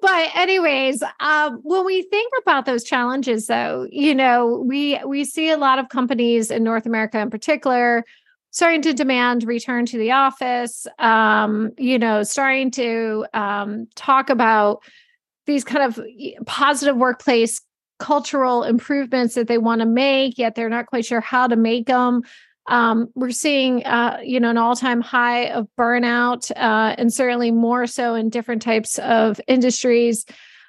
but 0.00 0.28
anyways, 0.34 1.02
um, 1.20 1.60
when 1.62 1.84
we 1.84 2.02
think 2.02 2.32
about 2.42 2.66
those 2.66 2.84
challenges, 2.84 3.46
though, 3.46 3.86
you 3.90 4.14
know, 4.14 4.64
we 4.66 5.00
we 5.04 5.24
see 5.24 5.50
a 5.50 5.56
lot 5.56 5.78
of 5.78 5.88
companies 5.88 6.50
in 6.50 6.62
North 6.62 6.86
America, 6.86 7.18
in 7.18 7.30
particular, 7.30 8.04
starting 8.50 8.82
to 8.82 8.94
demand 8.94 9.44
return 9.44 9.84
to 9.86 9.98
the 9.98 10.12
office. 10.12 10.86
Um, 10.98 11.72
you 11.76 11.98
know, 11.98 12.22
starting 12.22 12.70
to 12.72 13.26
um, 13.34 13.88
talk 13.96 14.30
about 14.30 14.82
these 15.46 15.64
kind 15.64 15.84
of 15.84 16.00
positive 16.46 16.96
workplace 16.96 17.60
cultural 17.98 18.62
improvements 18.62 19.34
that 19.34 19.48
they 19.48 19.58
want 19.58 19.80
to 19.80 19.86
make, 19.86 20.38
yet 20.38 20.54
they're 20.54 20.68
not 20.68 20.86
quite 20.86 21.04
sure 21.04 21.20
how 21.20 21.46
to 21.46 21.56
make 21.56 21.86
them. 21.86 22.22
Um, 22.68 23.08
we're 23.14 23.30
seeing, 23.30 23.84
uh, 23.84 24.18
you 24.24 24.40
know, 24.40 24.50
an 24.50 24.58
all-time 24.58 25.00
high 25.00 25.50
of 25.50 25.68
burnout, 25.78 26.50
uh, 26.56 26.94
and 26.98 27.12
certainly 27.12 27.52
more 27.52 27.86
so 27.86 28.14
in 28.14 28.28
different 28.28 28.60
types 28.62 28.98
of 28.98 29.40
industries. 29.46 30.26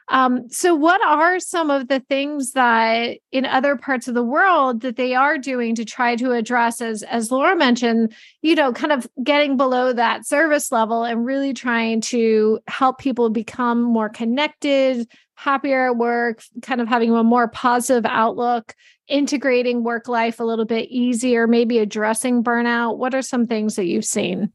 Um, 0.09 0.49
so, 0.49 0.73
what 0.73 1.01
are 1.01 1.39
some 1.39 1.69
of 1.69 1.89
the 1.89 1.99
things 1.99 2.53
that 2.53 3.17
in 3.31 3.45
other 3.45 3.75
parts 3.75 4.07
of 4.07 4.13
the 4.13 4.23
world 4.23 4.81
that 4.81 4.95
they 4.95 5.15
are 5.15 5.37
doing 5.37 5.75
to 5.75 5.83
try 5.83 6.15
to 6.15 6.31
address, 6.31 6.81
as 6.81 7.03
as 7.03 7.29
Laura 7.29 7.57
mentioned, 7.57 8.15
you 8.41 8.55
know, 8.55 8.71
kind 8.71 8.93
of 8.93 9.05
getting 9.21 9.57
below 9.57 9.91
that 9.91 10.25
service 10.25 10.71
level 10.71 11.03
and 11.03 11.25
really 11.25 11.53
trying 11.53 11.99
to 12.01 12.59
help 12.67 12.99
people 12.99 13.29
become 13.29 13.81
more 13.81 14.07
connected, 14.07 15.07
happier 15.35 15.87
at 15.87 15.97
work, 15.97 16.41
kind 16.61 16.79
of 16.79 16.87
having 16.87 17.11
a 17.11 17.23
more 17.23 17.49
positive 17.49 18.05
outlook, 18.05 18.75
integrating 19.07 19.83
work 19.83 20.07
life 20.07 20.39
a 20.39 20.43
little 20.43 20.65
bit 20.65 20.89
easier, 20.89 21.47
maybe 21.47 21.79
addressing 21.79 22.43
burnout? 22.43 22.97
What 22.97 23.13
are 23.13 23.21
some 23.21 23.45
things 23.45 23.75
that 23.75 23.85
you've 23.85 24.05
seen? 24.05 24.51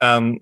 Um, 0.00 0.38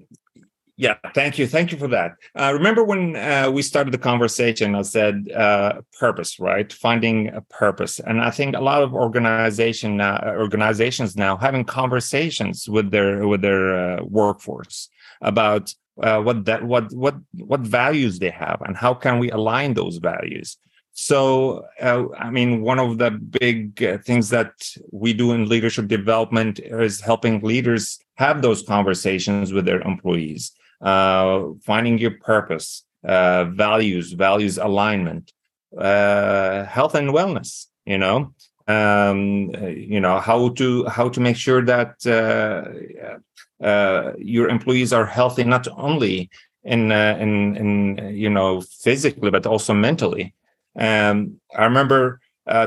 yeah, 0.78 0.94
thank 1.12 1.38
you. 1.38 1.49
Thank 1.49 1.73
you 1.73 1.76
for 1.76 1.88
that. 1.88 2.12
Uh, 2.38 2.52
remember 2.54 2.85
when 2.85 3.16
uh, 3.16 3.50
we 3.50 3.62
started 3.62 3.92
the 3.92 3.99
conversation, 3.99 4.76
I 4.76 4.82
said 4.82 5.28
uh, 5.35 5.80
purpose, 5.99 6.38
right? 6.38 6.73
Finding 6.73 7.30
a 7.35 7.40
purpose. 7.40 7.99
And 7.99 8.20
I 8.20 8.30
think 8.30 8.54
a 8.54 8.61
lot 8.61 8.85
of 8.85 8.94
organization 8.94 10.00
uh, 10.00 10.35
organizations 10.38 11.16
now 11.16 11.37
having 11.37 11.64
conversations 11.64 12.68
with 12.68 12.92
their 12.92 13.26
with 13.26 13.42
their 13.42 13.64
uh, 13.75 14.04
workforce 14.04 14.88
about 15.20 15.75
uh, 16.00 16.20
what 16.23 16.44
that 16.44 16.62
what 16.62 16.92
what 16.92 17.16
what 17.32 17.61
values 17.62 18.20
they 18.20 18.30
have 18.30 18.62
and 18.64 18.76
how 18.76 18.94
can 18.94 19.18
we 19.18 19.32
align 19.32 19.75
those 19.75 19.97
values. 19.97 20.58
So, 20.92 21.64
I 21.80 22.28
mean, 22.30 22.61
one 22.62 22.80
of 22.80 22.99
the 22.99 23.12
big 23.12 23.78
things 24.04 24.30
that 24.30 24.50
we 24.90 25.12
do 25.12 25.30
in 25.30 25.49
leadership 25.49 25.87
development 25.87 26.58
is 26.58 27.00
helping 27.00 27.40
leaders 27.40 28.00
have 28.16 28.42
those 28.42 28.62
conversations 28.62 29.52
with 29.52 29.64
their 29.64 29.80
employees 29.82 30.57
uh, 30.80 31.42
finding 31.62 31.99
your 31.99 32.12
purpose, 32.12 32.85
uh, 33.04 33.44
values, 33.44 34.12
values 34.12 34.58
alignment, 34.58 35.32
uh, 35.76 36.64
health 36.64 36.94
and 36.94 37.11
wellness. 37.11 37.66
You 37.85 37.99
know, 37.99 38.35
um, 38.66 39.50
you 39.66 40.00
know 40.00 40.18
how 40.18 40.50
to 40.50 40.85
how 40.87 41.08
to 41.08 41.20
make 41.20 41.37
sure 41.37 41.64
that 41.64 41.94
uh, 42.06 43.64
uh, 43.64 44.12
your 44.18 44.49
employees 44.49 44.92
are 44.92 45.06
healthy 45.06 45.44
not 45.44 45.66
only 45.76 46.30
in 46.64 46.92
uh, 46.92 47.16
in 47.18 47.56
in 47.56 48.14
you 48.14 48.30
know 48.30 48.61
physically 48.61 49.30
but 49.30 49.47
also 49.47 49.75
mentally. 49.75 50.35
Um, 50.78 51.40
I 51.56 51.64
remember 51.64 52.20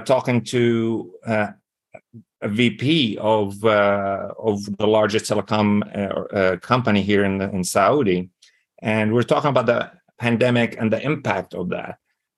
talking 0.06 0.44
to 0.46 1.14
VP 2.44 3.18
of 3.20 3.64
uh, 3.64 4.30
of 4.40 4.78
the 4.78 4.88
largest 4.88 5.26
telecom 5.26 5.82
uh, 5.96 6.36
uh, 6.36 6.58
company 6.58 7.02
here 7.02 7.24
in 7.24 7.42
in 7.42 7.64
Saudi, 7.64 8.30
and 8.82 9.14
we're 9.14 9.24
talking 9.24 9.50
about 9.50 9.68
the 9.68 9.92
pandemic 10.20 10.76
and 10.80 10.92
the 10.92 11.02
impact 11.02 11.54
of 11.54 11.70
that. 11.70 11.98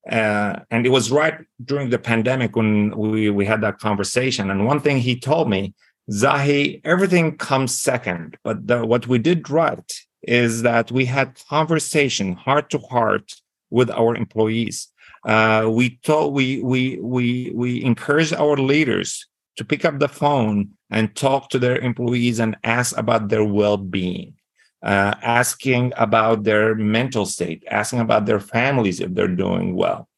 Uh, 0.10 0.60
and 0.70 0.86
it 0.86 0.90
was 0.90 1.12
right 1.12 1.38
during 1.64 1.90
the 1.90 2.00
pandemic 2.00 2.56
when 2.56 2.96
we 2.98 3.30
we 3.30 3.46
had 3.46 3.62
that 3.62 3.80
conversation. 3.80 4.52
And 4.52 4.66
one 4.66 4.82
thing 4.82 4.98
he 4.98 5.18
told 5.18 5.50
me, 5.50 5.74
Zahi, 6.12 6.82
everything 6.84 7.38
comes 7.38 7.78
second, 7.80 8.38
but 8.44 8.68
the, 8.68 8.86
what 8.86 9.08
we 9.08 9.20
did 9.20 9.50
right 9.50 9.92
is 10.24 10.62
that 10.64 10.92
we 10.92 11.06
had 11.06 11.40
conversation 11.50 12.34
heart 12.34 12.70
to 12.72 12.80
heart 12.80 13.34
with 13.70 13.90
our 13.90 14.16
employees. 14.16 14.90
Uh, 15.26 15.70
we 15.70 15.98
told 16.04 16.34
we 16.34 16.62
we 16.62 17.00
we 17.02 17.52
we 17.56 17.84
encourage 17.84 18.34
our 18.34 18.58
leaders 18.58 19.26
to 19.58 19.66
pick 19.66 19.86
up 19.86 20.00
the 20.00 20.08
phone 20.08 20.72
and 20.90 21.16
talk 21.16 21.50
to 21.50 21.60
their 21.60 21.78
employees 21.78 22.40
and 22.40 22.58
ask 22.64 22.98
about 22.98 23.30
their 23.30 23.44
well-being 23.44 24.36
uh, 24.84 25.16
asking 25.22 25.94
about 25.96 26.44
their 26.44 26.76
mental 26.76 27.26
state 27.26 27.64
asking 27.72 28.00
about 28.00 28.26
their 28.26 28.40
families 28.40 29.00
if 29.00 29.14
they're 29.14 29.28
doing 29.28 29.76
well. 29.76 30.10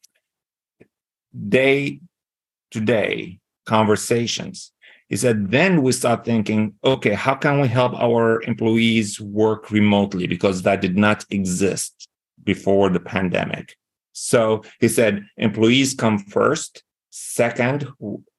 Day 1.48 2.00
to 2.72 2.80
day 2.80 3.38
conversations. 3.64 4.72
He 5.08 5.16
said 5.16 5.52
then 5.52 5.82
we 5.82 5.92
start 5.92 6.24
thinking 6.24 6.74
okay 6.82 7.14
how 7.14 7.36
can 7.36 7.60
we 7.60 7.68
help 7.68 7.94
our 7.94 8.42
employees 8.42 9.20
work 9.20 9.70
remotely? 9.70 10.26
Because 10.26 10.62
that 10.62 10.80
did 10.80 10.98
not 10.98 11.24
exist 11.30 12.08
before 12.42 12.88
the 12.90 13.00
pandemic. 13.00 13.76
So 14.12 14.64
he 14.80 14.88
said 14.88 15.24
employees 15.36 15.94
come 15.94 16.18
first 16.18 16.82
second 17.10 17.88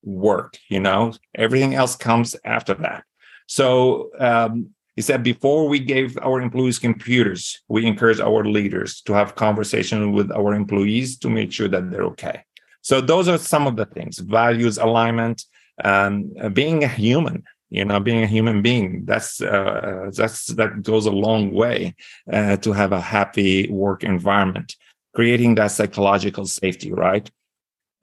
work 0.03 0.57
you 0.69 0.79
know? 0.79 1.13
Everything 1.35 1.75
else 1.75 1.95
comes 1.95 2.35
after 2.45 2.73
that. 2.75 3.03
So 3.47 4.11
um, 4.19 4.69
he 4.95 5.01
said 5.01 5.23
before 5.23 5.67
we 5.67 5.79
gave 5.79 6.17
our 6.21 6.41
employees 6.41 6.79
computers 6.79 7.61
we 7.67 7.85
encourage 7.85 8.19
our 8.19 8.43
leaders 8.43 9.01
to 9.01 9.13
have 9.13 9.35
conversation 9.35 10.11
with 10.11 10.31
our 10.31 10.53
employees 10.53 11.17
to 11.19 11.29
make 11.29 11.51
sure 11.51 11.67
that 11.67 11.91
they're 11.91 12.05
okay. 12.05 12.43
So 12.81 13.01
those 13.01 13.27
are 13.27 13.37
some 13.37 13.67
of 13.67 13.75
the 13.75 13.85
things 13.85 14.19
values 14.19 14.77
alignment 14.77 15.43
um, 15.83 16.31
being 16.53 16.83
a 16.83 16.87
human 16.87 17.43
you 17.69 17.85
know 17.85 17.99
being 17.99 18.23
a 18.23 18.27
human 18.27 18.61
being 18.61 19.03
that's 19.05 19.41
uh, 19.41 20.09
that's 20.15 20.47
that 20.47 20.83
goes 20.83 21.05
a 21.05 21.11
long 21.11 21.51
way 21.51 21.95
uh, 22.31 22.57
to 22.57 22.71
have 22.71 22.91
a 22.91 23.01
happy 23.01 23.69
work 23.69 24.03
environment. 24.03 24.75
Creating 25.13 25.55
that 25.55 25.71
psychological 25.71 26.45
safety 26.45 26.91
right 26.91 27.29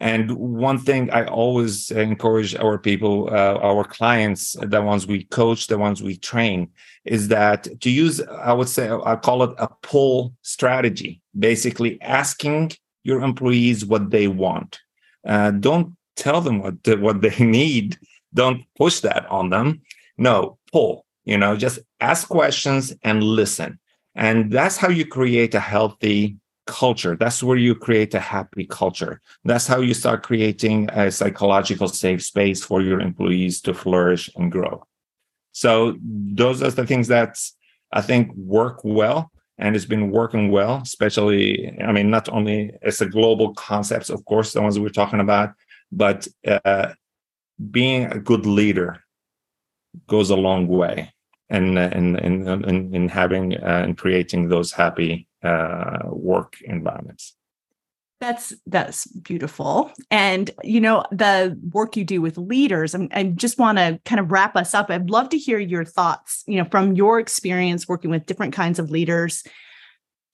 and 0.05 0.31
one 0.33 0.79
thing 0.79 1.11
I 1.13 1.25
always 1.25 1.91
encourage 1.91 2.55
our 2.57 2.77
people, 2.77 3.31
uh, 3.33 3.55
our 3.55 3.85
clients, 3.85 4.55
the 4.61 4.83
ones 4.83 5.07
we 5.07 5.25
coach, 5.25 5.69
the 5.69 5.79
ones 5.79 6.03
we 6.03 6.19
train, 6.19 6.69
is 7.07 7.29
that 7.29 7.81
to 7.81 7.89
use, 7.89 8.21
I 8.21 8.53
would 8.53 8.69
say, 8.69 8.91
I 8.91 9.17
call 9.17 9.45
it 9.45 9.55
a 9.57 9.69
pull 9.81 10.35
strategy, 10.43 11.23
basically 11.39 11.99
asking 12.03 12.73
your 13.03 13.23
employees 13.23 13.87
what 13.87 14.11
they 14.11 14.29
want. 14.29 14.79
Uh, 15.27 15.53
don't 15.53 15.97
tell 16.17 16.43
them 16.43 16.59
what, 16.59 16.75
what 16.99 17.23
they 17.23 17.39
need. 17.43 17.97
Don't 18.35 18.63
push 18.77 19.01
that 19.01 19.25
on 19.31 19.49
them. 19.49 19.81
No, 20.19 20.59
pull, 20.71 21.07
you 21.25 21.39
know, 21.39 21.57
just 21.57 21.79
ask 22.01 22.29
questions 22.29 22.93
and 23.05 23.23
listen. 23.23 23.79
And 24.15 24.53
that's 24.53 24.77
how 24.77 24.91
you 24.91 25.07
create 25.07 25.55
a 25.55 25.61
healthy 25.61 26.37
culture. 26.67 27.17
That's 27.17 27.43
where 27.43 27.57
you 27.57 27.75
create 27.75 28.15
a 28.15 28.21
happy 28.21 28.67
culture. 28.67 29.21
That's 29.45 29.67
how 29.67 29.81
you 29.81 29.95
start 29.95 30.23
creating 30.23 30.89
a 30.91 31.11
psychological 31.11 31.89
safe 31.89 32.23
space 32.23 32.65
for 32.65 32.81
your 32.83 33.01
employees 33.01 33.61
to 33.63 33.75
flourish 33.75 34.31
and 34.37 34.51
grow. 34.51 34.87
So 35.53 35.97
those 36.03 36.63
are 36.63 36.71
the 36.71 36.87
things 36.87 37.09
that 37.09 37.39
I 37.93 38.01
think 38.01 38.35
work 38.35 38.81
well 38.83 39.31
and 39.59 39.77
it's 39.77 39.85
been 39.85 40.11
working 40.11 40.51
well, 40.51 40.81
especially, 40.83 41.73
I 41.81 41.93
mean, 41.93 42.11
not 42.11 42.29
only 42.29 42.73
as 42.83 43.01
a 43.01 43.07
global 43.07 43.55
concepts, 43.55 44.11
of 44.11 44.25
course, 44.25 44.53
the 44.53 44.61
ones 44.61 44.79
we're 44.79 44.89
talking 44.89 45.21
about, 45.21 45.55
but 45.93 46.27
uh, 46.47 46.93
being 47.71 48.07
a 48.07 48.19
good 48.19 48.47
leader 48.47 49.05
goes 50.09 50.31
a 50.31 50.37
long 50.37 50.67
way 50.67 51.13
in 51.51 51.79
in 51.79 52.17
in 52.19 52.49
in, 52.49 52.95
in 52.95 53.09
having 53.09 53.55
uh, 53.55 53.83
and 53.85 53.97
creating 53.97 54.49
those 54.49 54.73
happy 54.73 55.29
uh, 55.45 55.99
work 56.07 56.57
environments. 56.63 57.35
That's 58.21 58.55
that's 58.67 59.07
beautiful, 59.07 59.93
and 60.11 60.51
you 60.63 60.81
know 60.81 61.05
the 61.11 61.59
work 61.73 61.97
you 61.97 62.05
do 62.05 62.23
with 62.23 62.39
leaders. 62.39 62.95
I, 62.95 63.09
I 63.13 63.25
just 63.25 63.59
want 63.59 63.79
to 63.79 64.01
kind 64.05 64.21
of 64.21 64.31
wrap 64.31 64.57
us 64.57 64.73
up. 64.73 64.89
I'd 64.89 65.11
love 65.11 65.29
to 65.31 65.39
hear 65.39 65.59
your 65.59 65.85
thoughts. 65.85 66.43
You 66.47 66.63
know, 66.63 66.69
from 66.71 66.95
your 66.95 67.19
experience 67.19 67.87
working 67.87 68.11
with 68.11 68.27
different 68.27 68.55
kinds 68.55 68.79
of 68.79 68.91
leaders. 68.91 69.43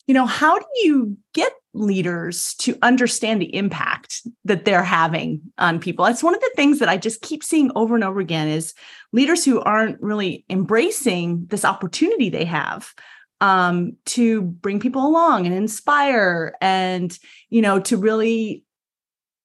You 0.06 0.14
know, 0.14 0.26
how 0.26 0.58
do 0.58 0.64
you 0.82 1.16
get 1.34 1.52
leaders 1.72 2.54
to 2.54 2.76
understand 2.82 3.40
the 3.40 3.54
impact 3.54 4.22
that 4.44 4.64
they're 4.64 4.82
having 4.82 5.40
on 5.56 5.78
people 5.78 6.04
that's 6.04 6.22
one 6.22 6.34
of 6.34 6.40
the 6.40 6.50
things 6.56 6.80
that 6.80 6.88
i 6.88 6.96
just 6.96 7.22
keep 7.22 7.44
seeing 7.44 7.70
over 7.76 7.94
and 7.94 8.02
over 8.02 8.18
again 8.18 8.48
is 8.48 8.74
leaders 9.12 9.44
who 9.44 9.60
aren't 9.60 10.00
really 10.00 10.44
embracing 10.50 11.46
this 11.48 11.64
opportunity 11.64 12.28
they 12.28 12.44
have 12.44 12.92
um, 13.40 13.96
to 14.06 14.42
bring 14.42 14.80
people 14.80 15.06
along 15.06 15.46
and 15.46 15.54
inspire 15.54 16.54
and 16.60 17.18
you 17.48 17.62
know 17.62 17.80
to 17.80 17.96
really 17.96 18.64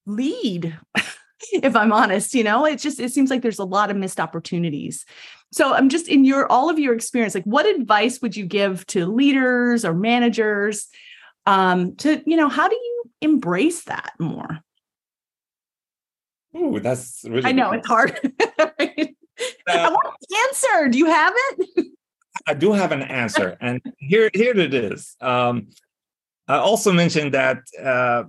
lead 0.05 0.77
if 1.63 1.75
i'm 1.75 1.91
honest 1.91 2.33
you 2.33 2.43
know? 2.43 2.65
It 2.65 2.79
just 2.79 2.99
it 2.99 3.11
seems 3.11 3.29
like 3.29 3.41
there's 3.41 3.59
a 3.59 3.65
lot 3.65 3.91
of 3.91 3.97
missed 3.97 4.19
opportunities. 4.19 5.05
So 5.51 5.73
i'm 5.73 5.89
just 5.89 6.07
in 6.07 6.25
your 6.25 6.51
all 6.51 6.69
of 6.69 6.79
your 6.79 6.93
experience 6.93 7.35
like 7.35 7.45
what 7.45 7.65
advice 7.65 8.21
would 8.21 8.35
you 8.35 8.45
give 8.45 8.85
to 8.87 9.05
leaders 9.05 9.85
or 9.85 9.93
managers 9.93 10.87
um 11.45 11.95
to 11.97 12.21
you 12.25 12.37
know 12.37 12.49
how 12.49 12.67
do 12.67 12.75
you 12.75 13.03
embrace 13.21 13.83
that 13.85 14.13
more? 14.19 14.59
Ooh, 16.57 16.79
that's 16.79 17.23
really 17.27 17.45
i 17.45 17.51
know 17.51 17.71
it's 17.71 17.87
hard. 17.87 18.19
I 19.67 19.89
want 19.89 20.15
an 20.29 20.37
answer. 20.49 20.89
Do 20.89 20.97
you 20.97 21.07
have 21.07 21.33
it? 21.35 21.84
I 22.47 22.53
do 22.53 22.73
have 22.73 22.91
an 22.91 23.01
answer, 23.01 23.57
and 23.61 23.81
here 23.97 24.29
here 24.33 24.57
it 24.57 24.73
is. 24.73 25.15
Um, 25.21 25.67
I 26.47 26.57
also 26.57 26.91
mentioned 26.91 27.33
that 27.33 27.59
uh, 27.81 28.23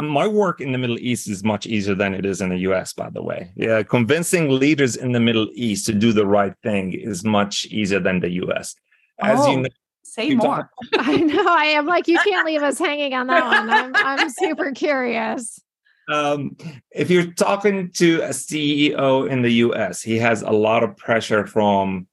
my 0.00 0.26
work 0.26 0.60
in 0.60 0.72
the 0.72 0.78
Middle 0.78 0.98
East 0.98 1.28
is 1.28 1.44
much 1.44 1.66
easier 1.66 1.94
than 1.94 2.14
it 2.14 2.24
is 2.24 2.40
in 2.40 2.48
the 2.48 2.58
US, 2.58 2.92
by 2.92 3.10
the 3.10 3.22
way. 3.22 3.52
Yeah, 3.56 3.82
convincing 3.82 4.50
leaders 4.50 4.96
in 4.96 5.12
the 5.12 5.20
Middle 5.20 5.48
East 5.54 5.86
to 5.86 5.92
do 5.92 6.12
the 6.12 6.26
right 6.26 6.54
thing 6.62 6.92
is 6.92 7.24
much 7.24 7.66
easier 7.66 8.00
than 8.00 8.20
the 8.20 8.30
US. 8.44 8.74
As 9.20 9.40
oh, 9.40 9.50
you 9.50 9.60
know, 9.62 9.68
say 10.02 10.34
more. 10.34 10.70
I 10.94 11.16
know. 11.16 11.44
I 11.46 11.66
am 11.66 11.86
like, 11.86 12.08
you 12.08 12.18
can't 12.18 12.46
leave 12.46 12.62
us 12.62 12.78
hanging 12.78 13.14
on 13.14 13.26
that 13.26 13.44
one. 13.44 13.70
I'm, 13.70 13.92
I'm 14.20 14.30
super 14.30 14.72
curious. 14.72 15.60
Um, 16.08 16.56
if 16.90 17.10
you're 17.10 17.30
talking 17.32 17.90
to 17.92 18.22
a 18.22 18.30
CEO 18.30 19.28
in 19.28 19.42
the 19.42 19.52
US, 19.52 20.02
he 20.02 20.18
has 20.18 20.42
a 20.42 20.50
lot 20.50 20.82
of 20.82 20.96
pressure 20.96 21.46
from 21.46 22.06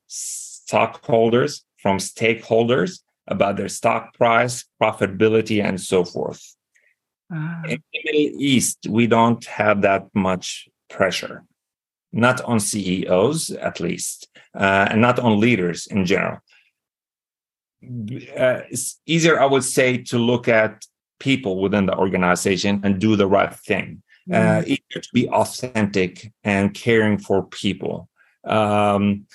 stockholders, 0.70 1.66
from 1.82 1.98
stakeholders 1.98 3.00
about 3.28 3.58
their 3.58 3.70
stock 3.70 4.14
price, 4.14 4.66
profitability, 4.82 5.64
and 5.64 5.80
so 5.82 6.04
forth. 6.04 6.42
Uh, 7.34 7.62
in 7.72 7.82
the 7.92 8.00
Middle 8.06 8.42
East, 8.42 8.78
we 8.88 9.08
don't 9.08 9.46
have 9.46 9.82
that 9.82 10.04
much 10.14 10.68
pressure, 10.90 11.44
not 12.12 12.42
on 12.42 12.60
CEOs 12.60 13.52
at 13.52 13.80
least, 13.80 14.28
uh, 14.56 14.88
and 14.92 15.02
not 15.02 15.18
on 15.20 15.40
leaders 15.40 15.88
in 15.88 16.06
general. 16.06 16.40
Uh, 17.84 18.62
it's 18.74 19.00
easier, 19.06 19.40
I 19.40 19.46
would 19.46 19.64
say, 19.64 19.98
to 20.12 20.18
look 20.18 20.48
at 20.48 20.86
people 21.20 21.62
within 21.62 21.86
the 21.88 21.98
organization 21.98 22.82
and 22.84 23.00
do 23.00 23.16
the 23.16 23.28
right 23.28 23.56
thing. 23.70 24.04
Mm. 24.30 24.64
easier 24.64 25.02
to 25.02 25.10
be 25.12 25.28
authentic 25.30 26.32
and 26.44 26.72
caring 26.76 27.18
for 27.18 27.48
people. 27.48 28.10
Um, 28.44 29.26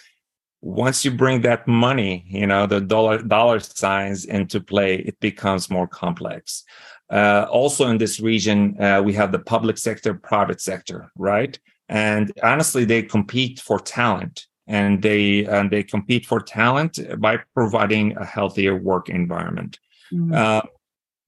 once 0.64 1.04
you 1.04 1.10
bring 1.10 1.42
that 1.42 1.68
money, 1.68 2.24
you 2.26 2.46
know, 2.46 2.66
the 2.66 2.80
dollar 2.80 3.18
dollar 3.18 3.60
signs 3.60 4.24
into 4.24 4.60
play, 4.60 4.96
it 4.96 5.20
becomes 5.20 5.68
more 5.68 5.86
complex. 5.86 6.64
Uh, 7.10 7.46
also 7.50 7.88
in 7.88 7.98
this 7.98 8.18
region, 8.18 8.80
uh, 8.82 9.02
we 9.04 9.12
have 9.12 9.30
the 9.30 9.38
public 9.38 9.76
sector, 9.76 10.14
private 10.14 10.62
sector, 10.62 11.12
right? 11.16 11.58
And 11.90 12.32
honestly, 12.42 12.86
they 12.86 13.02
compete 13.02 13.60
for 13.60 13.78
talent, 13.78 14.46
and 14.66 15.02
they 15.02 15.44
and 15.44 15.70
they 15.70 15.82
compete 15.82 16.24
for 16.24 16.40
talent 16.40 16.98
by 17.18 17.40
providing 17.52 18.16
a 18.16 18.24
healthier 18.24 18.74
work 18.74 19.10
environment. 19.10 19.78
Mm-hmm. 20.10 20.32
Uh, 20.32 20.62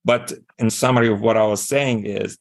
but 0.03 0.33
in 0.59 0.70
summary 0.70 1.09
of 1.09 1.20
what 1.20 1.37
I 1.37 1.46
was 1.46 1.62
saying 1.62 2.07
is, 2.07 2.38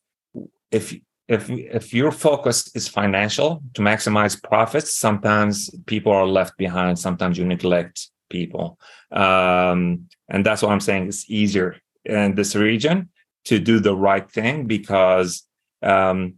if 0.71 0.95
if 1.27 1.49
if 1.49 1.93
your 1.93 2.11
focus 2.11 2.69
is 2.75 2.87
financial 2.87 3.63
to 3.73 3.81
maximize 3.81 4.41
profits 4.41 4.93
sometimes 4.93 5.69
people 5.85 6.11
are 6.11 6.27
left 6.27 6.57
behind 6.57 6.99
sometimes 6.99 7.37
you 7.37 7.45
neglect 7.45 8.09
people. 8.29 8.79
Um, 9.11 10.07
and 10.29 10.45
that's 10.45 10.61
what 10.61 10.71
i'm 10.71 10.79
saying 10.79 11.07
it's 11.07 11.29
easier 11.29 11.77
in 12.03 12.35
this 12.35 12.55
region 12.55 13.09
to 13.45 13.59
do 13.59 13.79
the 13.79 13.95
right 13.95 14.29
thing 14.29 14.65
because 14.65 15.43
um, 15.83 16.35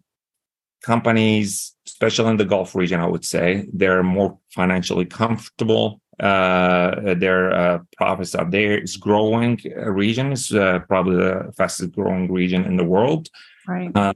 companies 0.84 1.76
especially 1.86 2.30
in 2.30 2.38
the 2.38 2.46
gulf 2.46 2.76
region 2.76 3.00
i 3.00 3.06
would 3.06 3.26
say 3.26 3.66
they're 3.74 4.04
more 4.04 4.38
financially 4.50 5.06
comfortable 5.06 6.02
uh, 6.20 7.14
their 7.14 7.54
uh, 7.54 7.80
profits 7.96 8.34
are 8.34 8.50
there. 8.50 8.78
It's 8.78 8.98
growing 8.98 9.60
region 9.76 10.32
is 10.32 10.52
uh, 10.52 10.80
probably 10.88 11.18
the 11.18 11.54
fastest 11.56 11.92
growing 11.92 12.32
region 12.32 12.66
in 12.66 12.76
the 12.76 12.84
world. 12.84 13.30
Right. 13.68 13.92
Uh, 13.94 14.14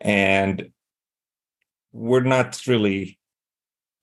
and 0.00 0.70
we're 1.92 2.20
not 2.20 2.60
really 2.66 3.18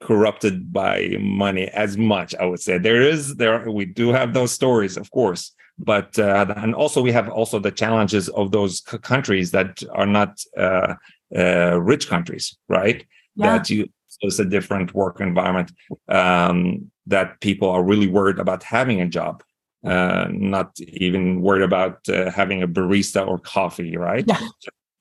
corrupted 0.01 0.73
by 0.73 1.15
money 1.19 1.67
as 1.69 1.97
much 1.97 2.35
i 2.35 2.45
would 2.45 2.59
say. 2.59 2.77
There 2.77 3.01
is 3.01 3.35
there 3.35 3.69
we 3.71 3.85
do 3.85 4.09
have 4.09 4.33
those 4.33 4.51
stories 4.51 4.97
of 4.97 5.09
course 5.11 5.51
but 5.79 6.19
uh, 6.19 6.53
and 6.57 6.75
also 6.75 7.01
we 7.01 7.11
have 7.11 7.29
also 7.29 7.57
the 7.59 7.71
challenges 7.71 8.29
of 8.29 8.51
those 8.51 8.83
c- 8.89 8.97
countries 8.99 9.51
that 9.51 9.81
are 9.93 10.05
not 10.05 10.39
uh, 10.57 10.95
uh, 11.35 11.79
rich 11.81 12.07
countries 12.09 12.57
right? 12.67 13.05
Yeah. 13.35 13.57
that 13.57 13.69
you 13.69 13.87
so 14.09 14.27
it's 14.27 14.39
a 14.39 14.45
different 14.45 14.93
work 14.93 15.19
environment 15.21 15.71
um, 16.09 16.91
that 17.07 17.39
people 17.41 17.69
are 17.69 17.83
really 17.83 18.07
worried 18.07 18.39
about 18.39 18.61
having 18.63 19.01
a 19.01 19.07
job 19.07 19.41
uh, 19.85 20.27
not 20.31 20.79
even 20.79 21.41
worried 21.41 21.63
about 21.63 22.07
uh, 22.09 22.29
having 22.29 22.61
a 22.61 22.67
barista 22.67 23.25
or 23.25 23.39
coffee 23.39 23.95
right? 23.95 24.25
Yeah 24.27 24.39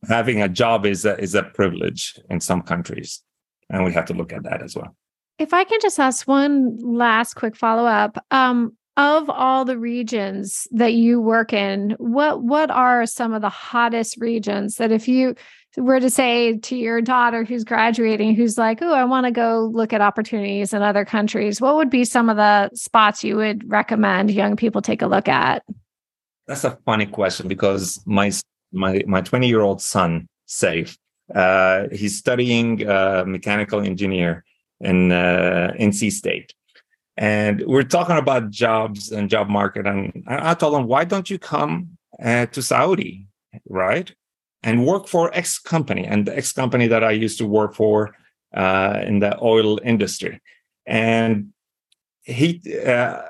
having 0.08 0.42
a 0.42 0.48
job 0.48 0.86
is 0.86 1.04
a, 1.04 1.18
is 1.20 1.34
a 1.34 1.42
privilege 1.42 2.18
in 2.30 2.40
some 2.40 2.62
countries 2.62 3.22
and 3.70 3.84
we 3.84 3.92
have 3.92 4.04
to 4.06 4.14
look 4.14 4.32
at 4.32 4.42
that 4.44 4.62
as 4.62 4.76
well. 4.76 4.94
If 5.38 5.52
i 5.54 5.64
can 5.64 5.80
just 5.80 5.98
ask 5.98 6.28
one 6.28 6.76
last 6.78 7.34
quick 7.34 7.56
follow-up 7.56 8.24
um, 8.30 8.76
of 8.96 9.30
all 9.30 9.64
the 9.64 9.78
regions 9.78 10.68
that 10.70 10.92
you 10.92 11.20
work 11.20 11.52
in 11.52 11.96
what 11.98 12.42
what 12.42 12.70
are 12.70 13.06
some 13.06 13.32
of 13.32 13.40
the 13.40 13.48
hottest 13.48 14.18
regions 14.18 14.76
that 14.76 14.92
if 14.92 15.08
you 15.08 15.34
were 15.78 15.98
to 15.98 16.10
say 16.10 16.58
to 16.58 16.76
your 16.76 17.00
daughter 17.00 17.44
who's 17.44 17.64
graduating 17.64 18.34
who's 18.34 18.58
like 18.58 18.82
oh 18.82 18.92
i 18.92 19.04
want 19.04 19.24
to 19.24 19.32
go 19.32 19.70
look 19.72 19.94
at 19.94 20.02
opportunities 20.02 20.74
in 20.74 20.82
other 20.82 21.06
countries 21.06 21.60
what 21.60 21.76
would 21.76 21.88
be 21.88 22.04
some 22.04 22.28
of 22.28 22.36
the 22.36 22.68
spots 22.74 23.24
you 23.24 23.36
would 23.36 23.68
recommend 23.70 24.30
young 24.30 24.56
people 24.56 24.82
take 24.82 25.02
a 25.02 25.06
look 25.06 25.28
at? 25.28 25.64
That's 26.46 26.64
a 26.64 26.78
funny 26.84 27.06
question 27.06 27.48
because 27.48 28.02
my 28.04 28.30
my 28.72 29.02
my 29.06 29.20
20 29.20 29.48
year 29.48 29.60
old 29.60 29.80
son 29.82 30.28
safe. 30.46 30.98
Uh, 31.34 31.88
he's 31.92 32.18
studying 32.18 32.86
uh, 32.86 33.24
mechanical 33.26 33.80
engineer 33.80 34.44
in 34.80 35.12
uh, 35.12 35.72
nc 35.78 36.10
state. 36.12 36.52
And 37.16 37.62
we're 37.66 37.84
talking 37.84 38.16
about 38.16 38.50
jobs 38.50 39.12
and 39.12 39.30
job 39.30 39.48
market. 39.48 39.86
And 39.86 40.24
i 40.26 40.54
told 40.54 40.74
him 40.74 40.86
why 40.86 41.04
don't 41.04 41.30
you 41.30 41.38
come 41.38 41.98
uh, 42.22 42.46
to 42.46 42.62
saudi 42.62 43.26
right 43.68 44.12
and 44.62 44.86
work 44.86 45.06
for 45.08 45.34
x 45.34 45.58
company? 45.58 46.04
And 46.04 46.26
the 46.26 46.36
x 46.36 46.52
company 46.52 46.86
that 46.88 47.04
i 47.04 47.10
used 47.10 47.38
to 47.38 47.46
work 47.46 47.74
for 47.74 48.14
uh, 48.54 49.02
in 49.06 49.20
the 49.20 49.38
oil 49.42 49.78
industry. 49.84 50.40
And 50.86 51.52
he 52.22 52.60
uh, 52.86 53.22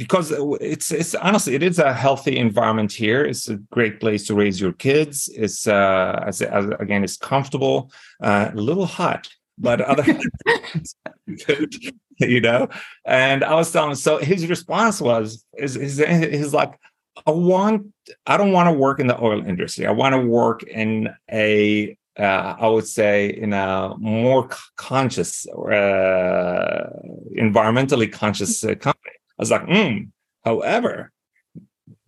because 0.00 0.32
it's 0.62 0.90
it's 0.92 1.14
honestly 1.14 1.54
it 1.54 1.62
is 1.62 1.78
a 1.78 1.92
healthy 1.92 2.38
environment 2.38 2.90
here. 2.90 3.22
It's 3.22 3.48
a 3.50 3.56
great 3.76 4.00
place 4.00 4.26
to 4.28 4.34
raise 4.34 4.58
your 4.58 4.72
kids. 4.72 5.28
It's 5.44 5.66
uh 5.66 6.24
as, 6.26 6.40
as 6.40 6.64
again 6.84 7.04
it's 7.04 7.18
comfortable 7.18 7.92
uh, 8.22 8.50
a 8.54 8.56
little 8.68 8.86
hot 8.86 9.28
but 9.58 9.80
other 9.92 10.04
good 11.46 11.74
you 12.18 12.40
know? 12.40 12.68
And 13.04 13.44
i 13.44 13.54
was 13.54 13.70
telling 13.72 13.90
him 13.90 13.96
so 13.96 14.12
his 14.16 14.46
response 14.46 14.96
was 15.08 15.44
is 15.58 15.76
is 15.76 15.98
he's 16.38 16.54
like 16.54 16.72
i 17.26 17.30
want 17.30 17.78
i 18.26 18.38
don't 18.38 18.52
want 18.52 18.68
to 18.70 18.72
work 18.86 19.00
in 19.00 19.06
the 19.06 19.18
oil 19.22 19.44
industry. 19.52 19.86
I 19.86 19.94
want 20.02 20.14
to 20.14 20.22
work 20.40 20.62
in 20.62 21.10
a 21.30 21.96
uh, 22.18 22.54
I 22.64 22.66
would 22.68 22.86
say, 22.86 23.30
in 23.30 23.52
a 23.54 23.94
more 23.96 24.50
conscious, 24.76 25.46
uh, 25.48 26.90
environmentally 27.38 28.12
conscious 28.12 28.62
uh, 28.62 28.74
company. 28.74 29.19
Was 29.40 29.50
like, 29.50 29.66
hmm. 29.66 30.04
However, 30.44 31.12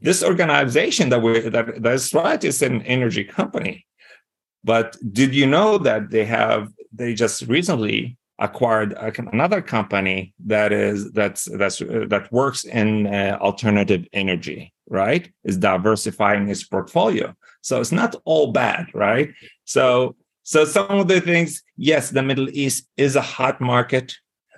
this 0.01 0.23
organization 0.23 1.09
that 1.11 1.21
we 1.21 1.40
that 1.40 1.83
that's 1.83 2.14
right 2.14 2.42
is 2.42 2.62
an 2.62 2.83
energy 2.83 3.25
company. 3.25 3.87
But 4.64 4.97
did 5.12 5.35
you 5.35 5.47
know 5.47 5.79
that 5.79 6.11
they 6.11 6.25
have 6.25 6.68
they 6.92 7.14
just 7.14 7.42
recently 7.42 8.16
acquired 8.38 8.92
another 9.33 9.62
company 9.62 10.35
that 10.45 10.73
is 10.73 11.12
that's 11.12 11.45
that's 11.57 11.81
uh, 11.81 12.07
that 12.09 12.31
works 12.33 12.64
in 12.64 13.07
uh, 13.07 13.38
alternative 13.40 14.05
energy 14.12 14.73
right 14.88 15.31
is 15.45 15.57
diversifying 15.57 16.49
its 16.49 16.64
portfolio 16.64 17.33
so 17.61 17.81
it's 17.81 17.92
not 17.92 18.16
all 18.25 18.51
bad 18.51 18.87
right 18.95 19.33
so 19.64 20.16
so 20.42 20.64
some 20.64 20.99
of 20.99 21.07
the 21.09 21.21
things 21.21 21.62
yes 21.77 22.11
the 22.11 22.23
middle 22.23 22.49
east 22.51 22.88
is 22.97 23.14
a 23.14 23.21
hot 23.21 23.61
market 23.61 24.12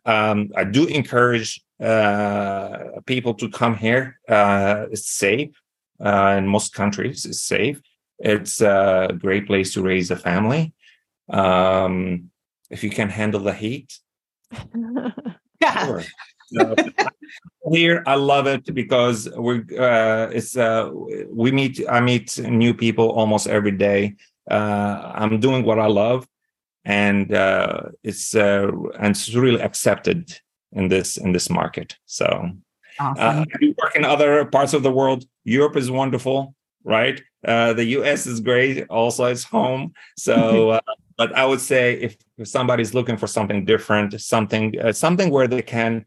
um, 0.06 0.50
i 0.56 0.64
do 0.64 0.86
encourage 0.86 1.60
uh, 1.84 3.00
people 3.06 3.34
to 3.34 3.48
come 3.50 3.76
here 3.76 4.18
uh, 4.28 4.86
it's 4.90 5.10
safe 5.10 5.50
uh, 6.04 6.34
in 6.38 6.46
most 6.46 6.74
countries 6.74 7.24
it's 7.24 7.42
safe 7.42 7.80
it's 8.18 8.60
a 8.60 9.08
great 9.18 9.46
place 9.46 9.74
to 9.74 9.82
raise 9.82 10.10
a 10.10 10.16
family 10.16 10.72
um, 11.28 12.30
if 12.70 12.82
you 12.84 12.90
can 12.90 13.08
handle 13.08 13.40
the 13.40 13.52
heat. 13.52 13.98
yeah. 15.60 15.86
Sure. 15.86 16.02
So, 16.52 16.74
here 17.72 18.02
I 18.06 18.14
love 18.16 18.46
it 18.46 18.72
because 18.74 19.28
we're 19.36 19.64
uh, 19.78 20.30
it's 20.30 20.56
uh, 20.56 20.90
we 21.30 21.50
meet 21.52 21.82
I 21.88 22.00
meet 22.00 22.38
new 22.38 22.74
people 22.74 23.10
almost 23.10 23.46
every 23.46 23.72
day. 23.72 24.16
Uh, 24.50 25.12
I'm 25.14 25.40
doing 25.40 25.64
what 25.64 25.78
I 25.78 25.86
love, 25.86 26.28
and 26.84 27.32
uh, 27.32 27.88
it's 28.02 28.34
uh, 28.34 28.70
and 28.98 29.16
it's 29.16 29.34
really 29.34 29.60
accepted 29.60 30.38
in 30.74 30.88
this 30.88 31.16
in 31.16 31.32
this 31.32 31.48
market. 31.50 31.96
So 32.06 32.26
uh, 33.00 33.02
awesome. 33.02 33.46
I 33.62 33.74
work 33.82 33.96
in 33.96 34.04
other 34.04 34.44
parts 34.44 34.74
of 34.74 34.82
the 34.82 34.92
world. 34.92 35.24
Europe 35.44 35.76
is 35.76 35.90
wonderful, 35.90 36.54
right? 36.84 37.22
Uh, 37.46 37.72
the 37.72 37.84
U.S. 37.98 38.26
is 38.26 38.40
great. 38.40 38.86
Also, 38.88 39.24
it's 39.24 39.44
home. 39.44 39.92
So 40.16 40.70
uh, 40.70 40.80
but 41.16 41.34
I 41.34 41.44
would 41.44 41.60
say 41.60 41.94
if, 41.94 42.16
if 42.38 42.48
somebody's 42.48 42.94
looking 42.94 43.16
for 43.16 43.26
something 43.26 43.64
different, 43.64 44.20
something 44.20 44.78
uh, 44.80 44.92
something 44.92 45.30
where 45.30 45.48
they 45.48 45.62
can 45.62 46.04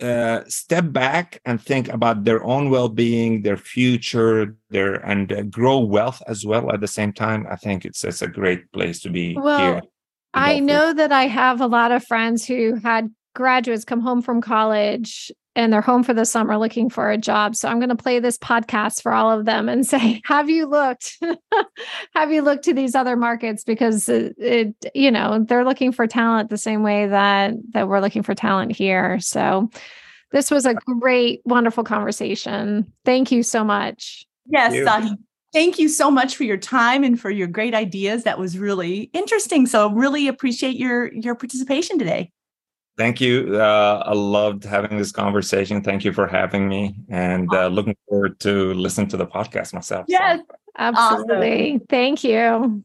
uh, 0.00 0.42
step 0.46 0.92
back 0.92 1.40
and 1.44 1.62
think 1.62 1.88
about 1.88 2.24
their 2.24 2.44
own 2.44 2.70
well-being, 2.70 3.42
their 3.42 3.56
future, 3.56 4.56
their 4.68 4.94
and 5.06 5.32
uh, 5.32 5.42
grow 5.42 5.78
wealth 5.78 6.22
as 6.26 6.44
well 6.44 6.72
at 6.72 6.80
the 6.80 6.88
same 6.88 7.12
time. 7.12 7.46
I 7.48 7.56
think 7.56 7.84
it's 7.84 8.04
it's 8.04 8.22
a 8.22 8.28
great 8.28 8.70
place 8.72 9.00
to 9.02 9.10
be 9.10 9.36
well, 9.36 9.58
here. 9.58 9.82
I 10.36 10.60
know 10.60 10.92
that 10.92 11.12
I 11.12 11.26
have 11.26 11.60
a 11.60 11.66
lot 11.66 11.92
of 11.92 12.04
friends 12.04 12.44
who 12.44 12.76
had 12.82 13.10
graduates 13.34 13.84
come 13.84 14.00
home 14.00 14.22
from 14.22 14.40
college 14.40 15.32
and 15.54 15.72
they're 15.72 15.80
home 15.80 16.02
for 16.02 16.12
the 16.12 16.26
summer 16.26 16.58
looking 16.58 16.90
for 16.90 17.10
a 17.10 17.16
job. 17.16 17.56
So 17.56 17.68
I'm 17.68 17.78
going 17.78 17.88
to 17.88 17.96
play 17.96 18.20
this 18.20 18.36
podcast 18.36 19.00
for 19.02 19.12
all 19.12 19.30
of 19.30 19.46
them 19.46 19.68
and 19.68 19.86
say, 19.86 20.20
have 20.24 20.50
you 20.50 20.66
looked? 20.66 21.18
have 22.14 22.30
you 22.30 22.42
looked 22.42 22.64
to 22.64 22.74
these 22.74 22.94
other 22.94 23.16
markets 23.16 23.64
because 23.64 24.08
it, 24.08 24.34
it, 24.38 24.74
you 24.94 25.10
know, 25.10 25.44
they're 25.48 25.64
looking 25.64 25.92
for 25.92 26.06
talent 26.06 26.50
the 26.50 26.58
same 26.58 26.82
way 26.82 27.06
that 27.06 27.54
that 27.70 27.88
we're 27.88 28.00
looking 28.00 28.22
for 28.22 28.34
talent 28.34 28.76
here. 28.76 29.18
So 29.20 29.70
this 30.32 30.50
was 30.50 30.66
a 30.66 30.74
great 30.74 31.40
wonderful 31.44 31.84
conversation. 31.84 32.92
Thank 33.04 33.32
you 33.32 33.42
so 33.42 33.64
much. 33.64 34.26
Yes, 34.46 34.72
Thank 34.84 35.10
you. 35.10 35.16
Thank 35.56 35.78
you 35.78 35.88
so 35.88 36.10
much 36.10 36.36
for 36.36 36.44
your 36.44 36.58
time 36.58 37.02
and 37.02 37.18
for 37.18 37.30
your 37.30 37.46
great 37.46 37.74
ideas. 37.74 38.24
That 38.24 38.38
was 38.38 38.58
really 38.58 39.08
interesting. 39.14 39.64
So 39.64 39.90
really 39.90 40.28
appreciate 40.28 40.76
your 40.76 41.10
your 41.14 41.34
participation 41.34 41.98
today. 41.98 42.30
Thank 42.98 43.22
you. 43.22 43.56
Uh, 43.58 44.02
I 44.04 44.12
loved 44.12 44.64
having 44.64 44.98
this 44.98 45.12
conversation. 45.12 45.82
Thank 45.82 46.04
you 46.04 46.12
for 46.12 46.26
having 46.26 46.68
me, 46.68 46.94
and 47.08 47.50
uh, 47.54 47.68
looking 47.68 47.96
forward 48.06 48.38
to 48.40 48.74
listen 48.74 49.08
to 49.08 49.16
the 49.16 49.26
podcast 49.26 49.72
myself. 49.72 50.04
Yes, 50.08 50.40
so. 50.40 50.56
absolutely. 50.76 51.76
Awesome. 51.76 51.86
Thank 51.88 52.22
you. 52.22 52.84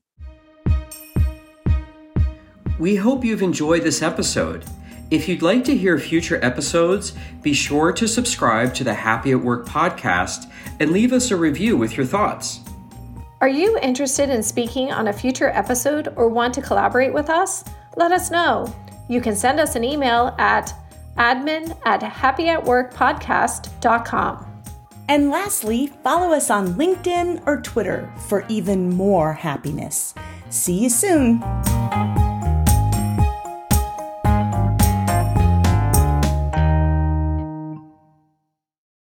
We 2.80 2.96
hope 2.96 3.26
you've 3.26 3.42
enjoyed 3.42 3.84
this 3.84 4.02
episode. 4.02 4.64
If 5.12 5.28
you'd 5.28 5.42
like 5.42 5.66
to 5.66 5.76
hear 5.76 6.00
future 6.00 6.40
episodes, 6.42 7.12
be 7.42 7.52
sure 7.52 7.92
to 7.92 8.08
subscribe 8.08 8.74
to 8.76 8.86
the 8.86 8.94
Happy 8.94 9.32
at 9.32 9.42
Work 9.42 9.68
podcast 9.68 10.50
and 10.80 10.92
leave 10.92 11.12
us 11.12 11.32
a 11.32 11.36
review 11.36 11.76
with 11.76 11.98
your 11.98 12.06
thoughts. 12.06 12.62
Are 13.42 13.50
you 13.50 13.78
interested 13.82 14.30
in 14.30 14.42
speaking 14.42 14.94
on 14.94 15.10
a 15.10 15.14
future 15.14 15.50
episode 15.50 16.14
or 16.16 16.30
want 16.30 16.54
to 16.54 16.62
collaborate 16.62 17.14
with 17.14 17.30
us? 17.30 17.66
Let 17.98 18.14
us 18.14 18.32
know 18.32 18.74
you 19.10 19.20
can 19.20 19.36
send 19.36 19.60
us 19.60 19.76
an 19.76 19.84
email 19.84 20.34
at 20.38 20.74
admin 21.18 21.78
at 21.86 22.00
happyatworkpodcast.com. 22.00 24.46
And 25.10 25.30
lastly, 25.30 25.88
follow 26.04 26.34
us 26.34 26.50
on 26.50 26.76
LinkedIn 26.76 27.46
or 27.46 27.62
Twitter 27.62 28.10
for 28.30 28.46
even 28.48 28.90
more 28.90 29.34
happiness. 29.34 30.14
See 30.50 30.80
you 30.80 30.90
soon. 30.90 31.44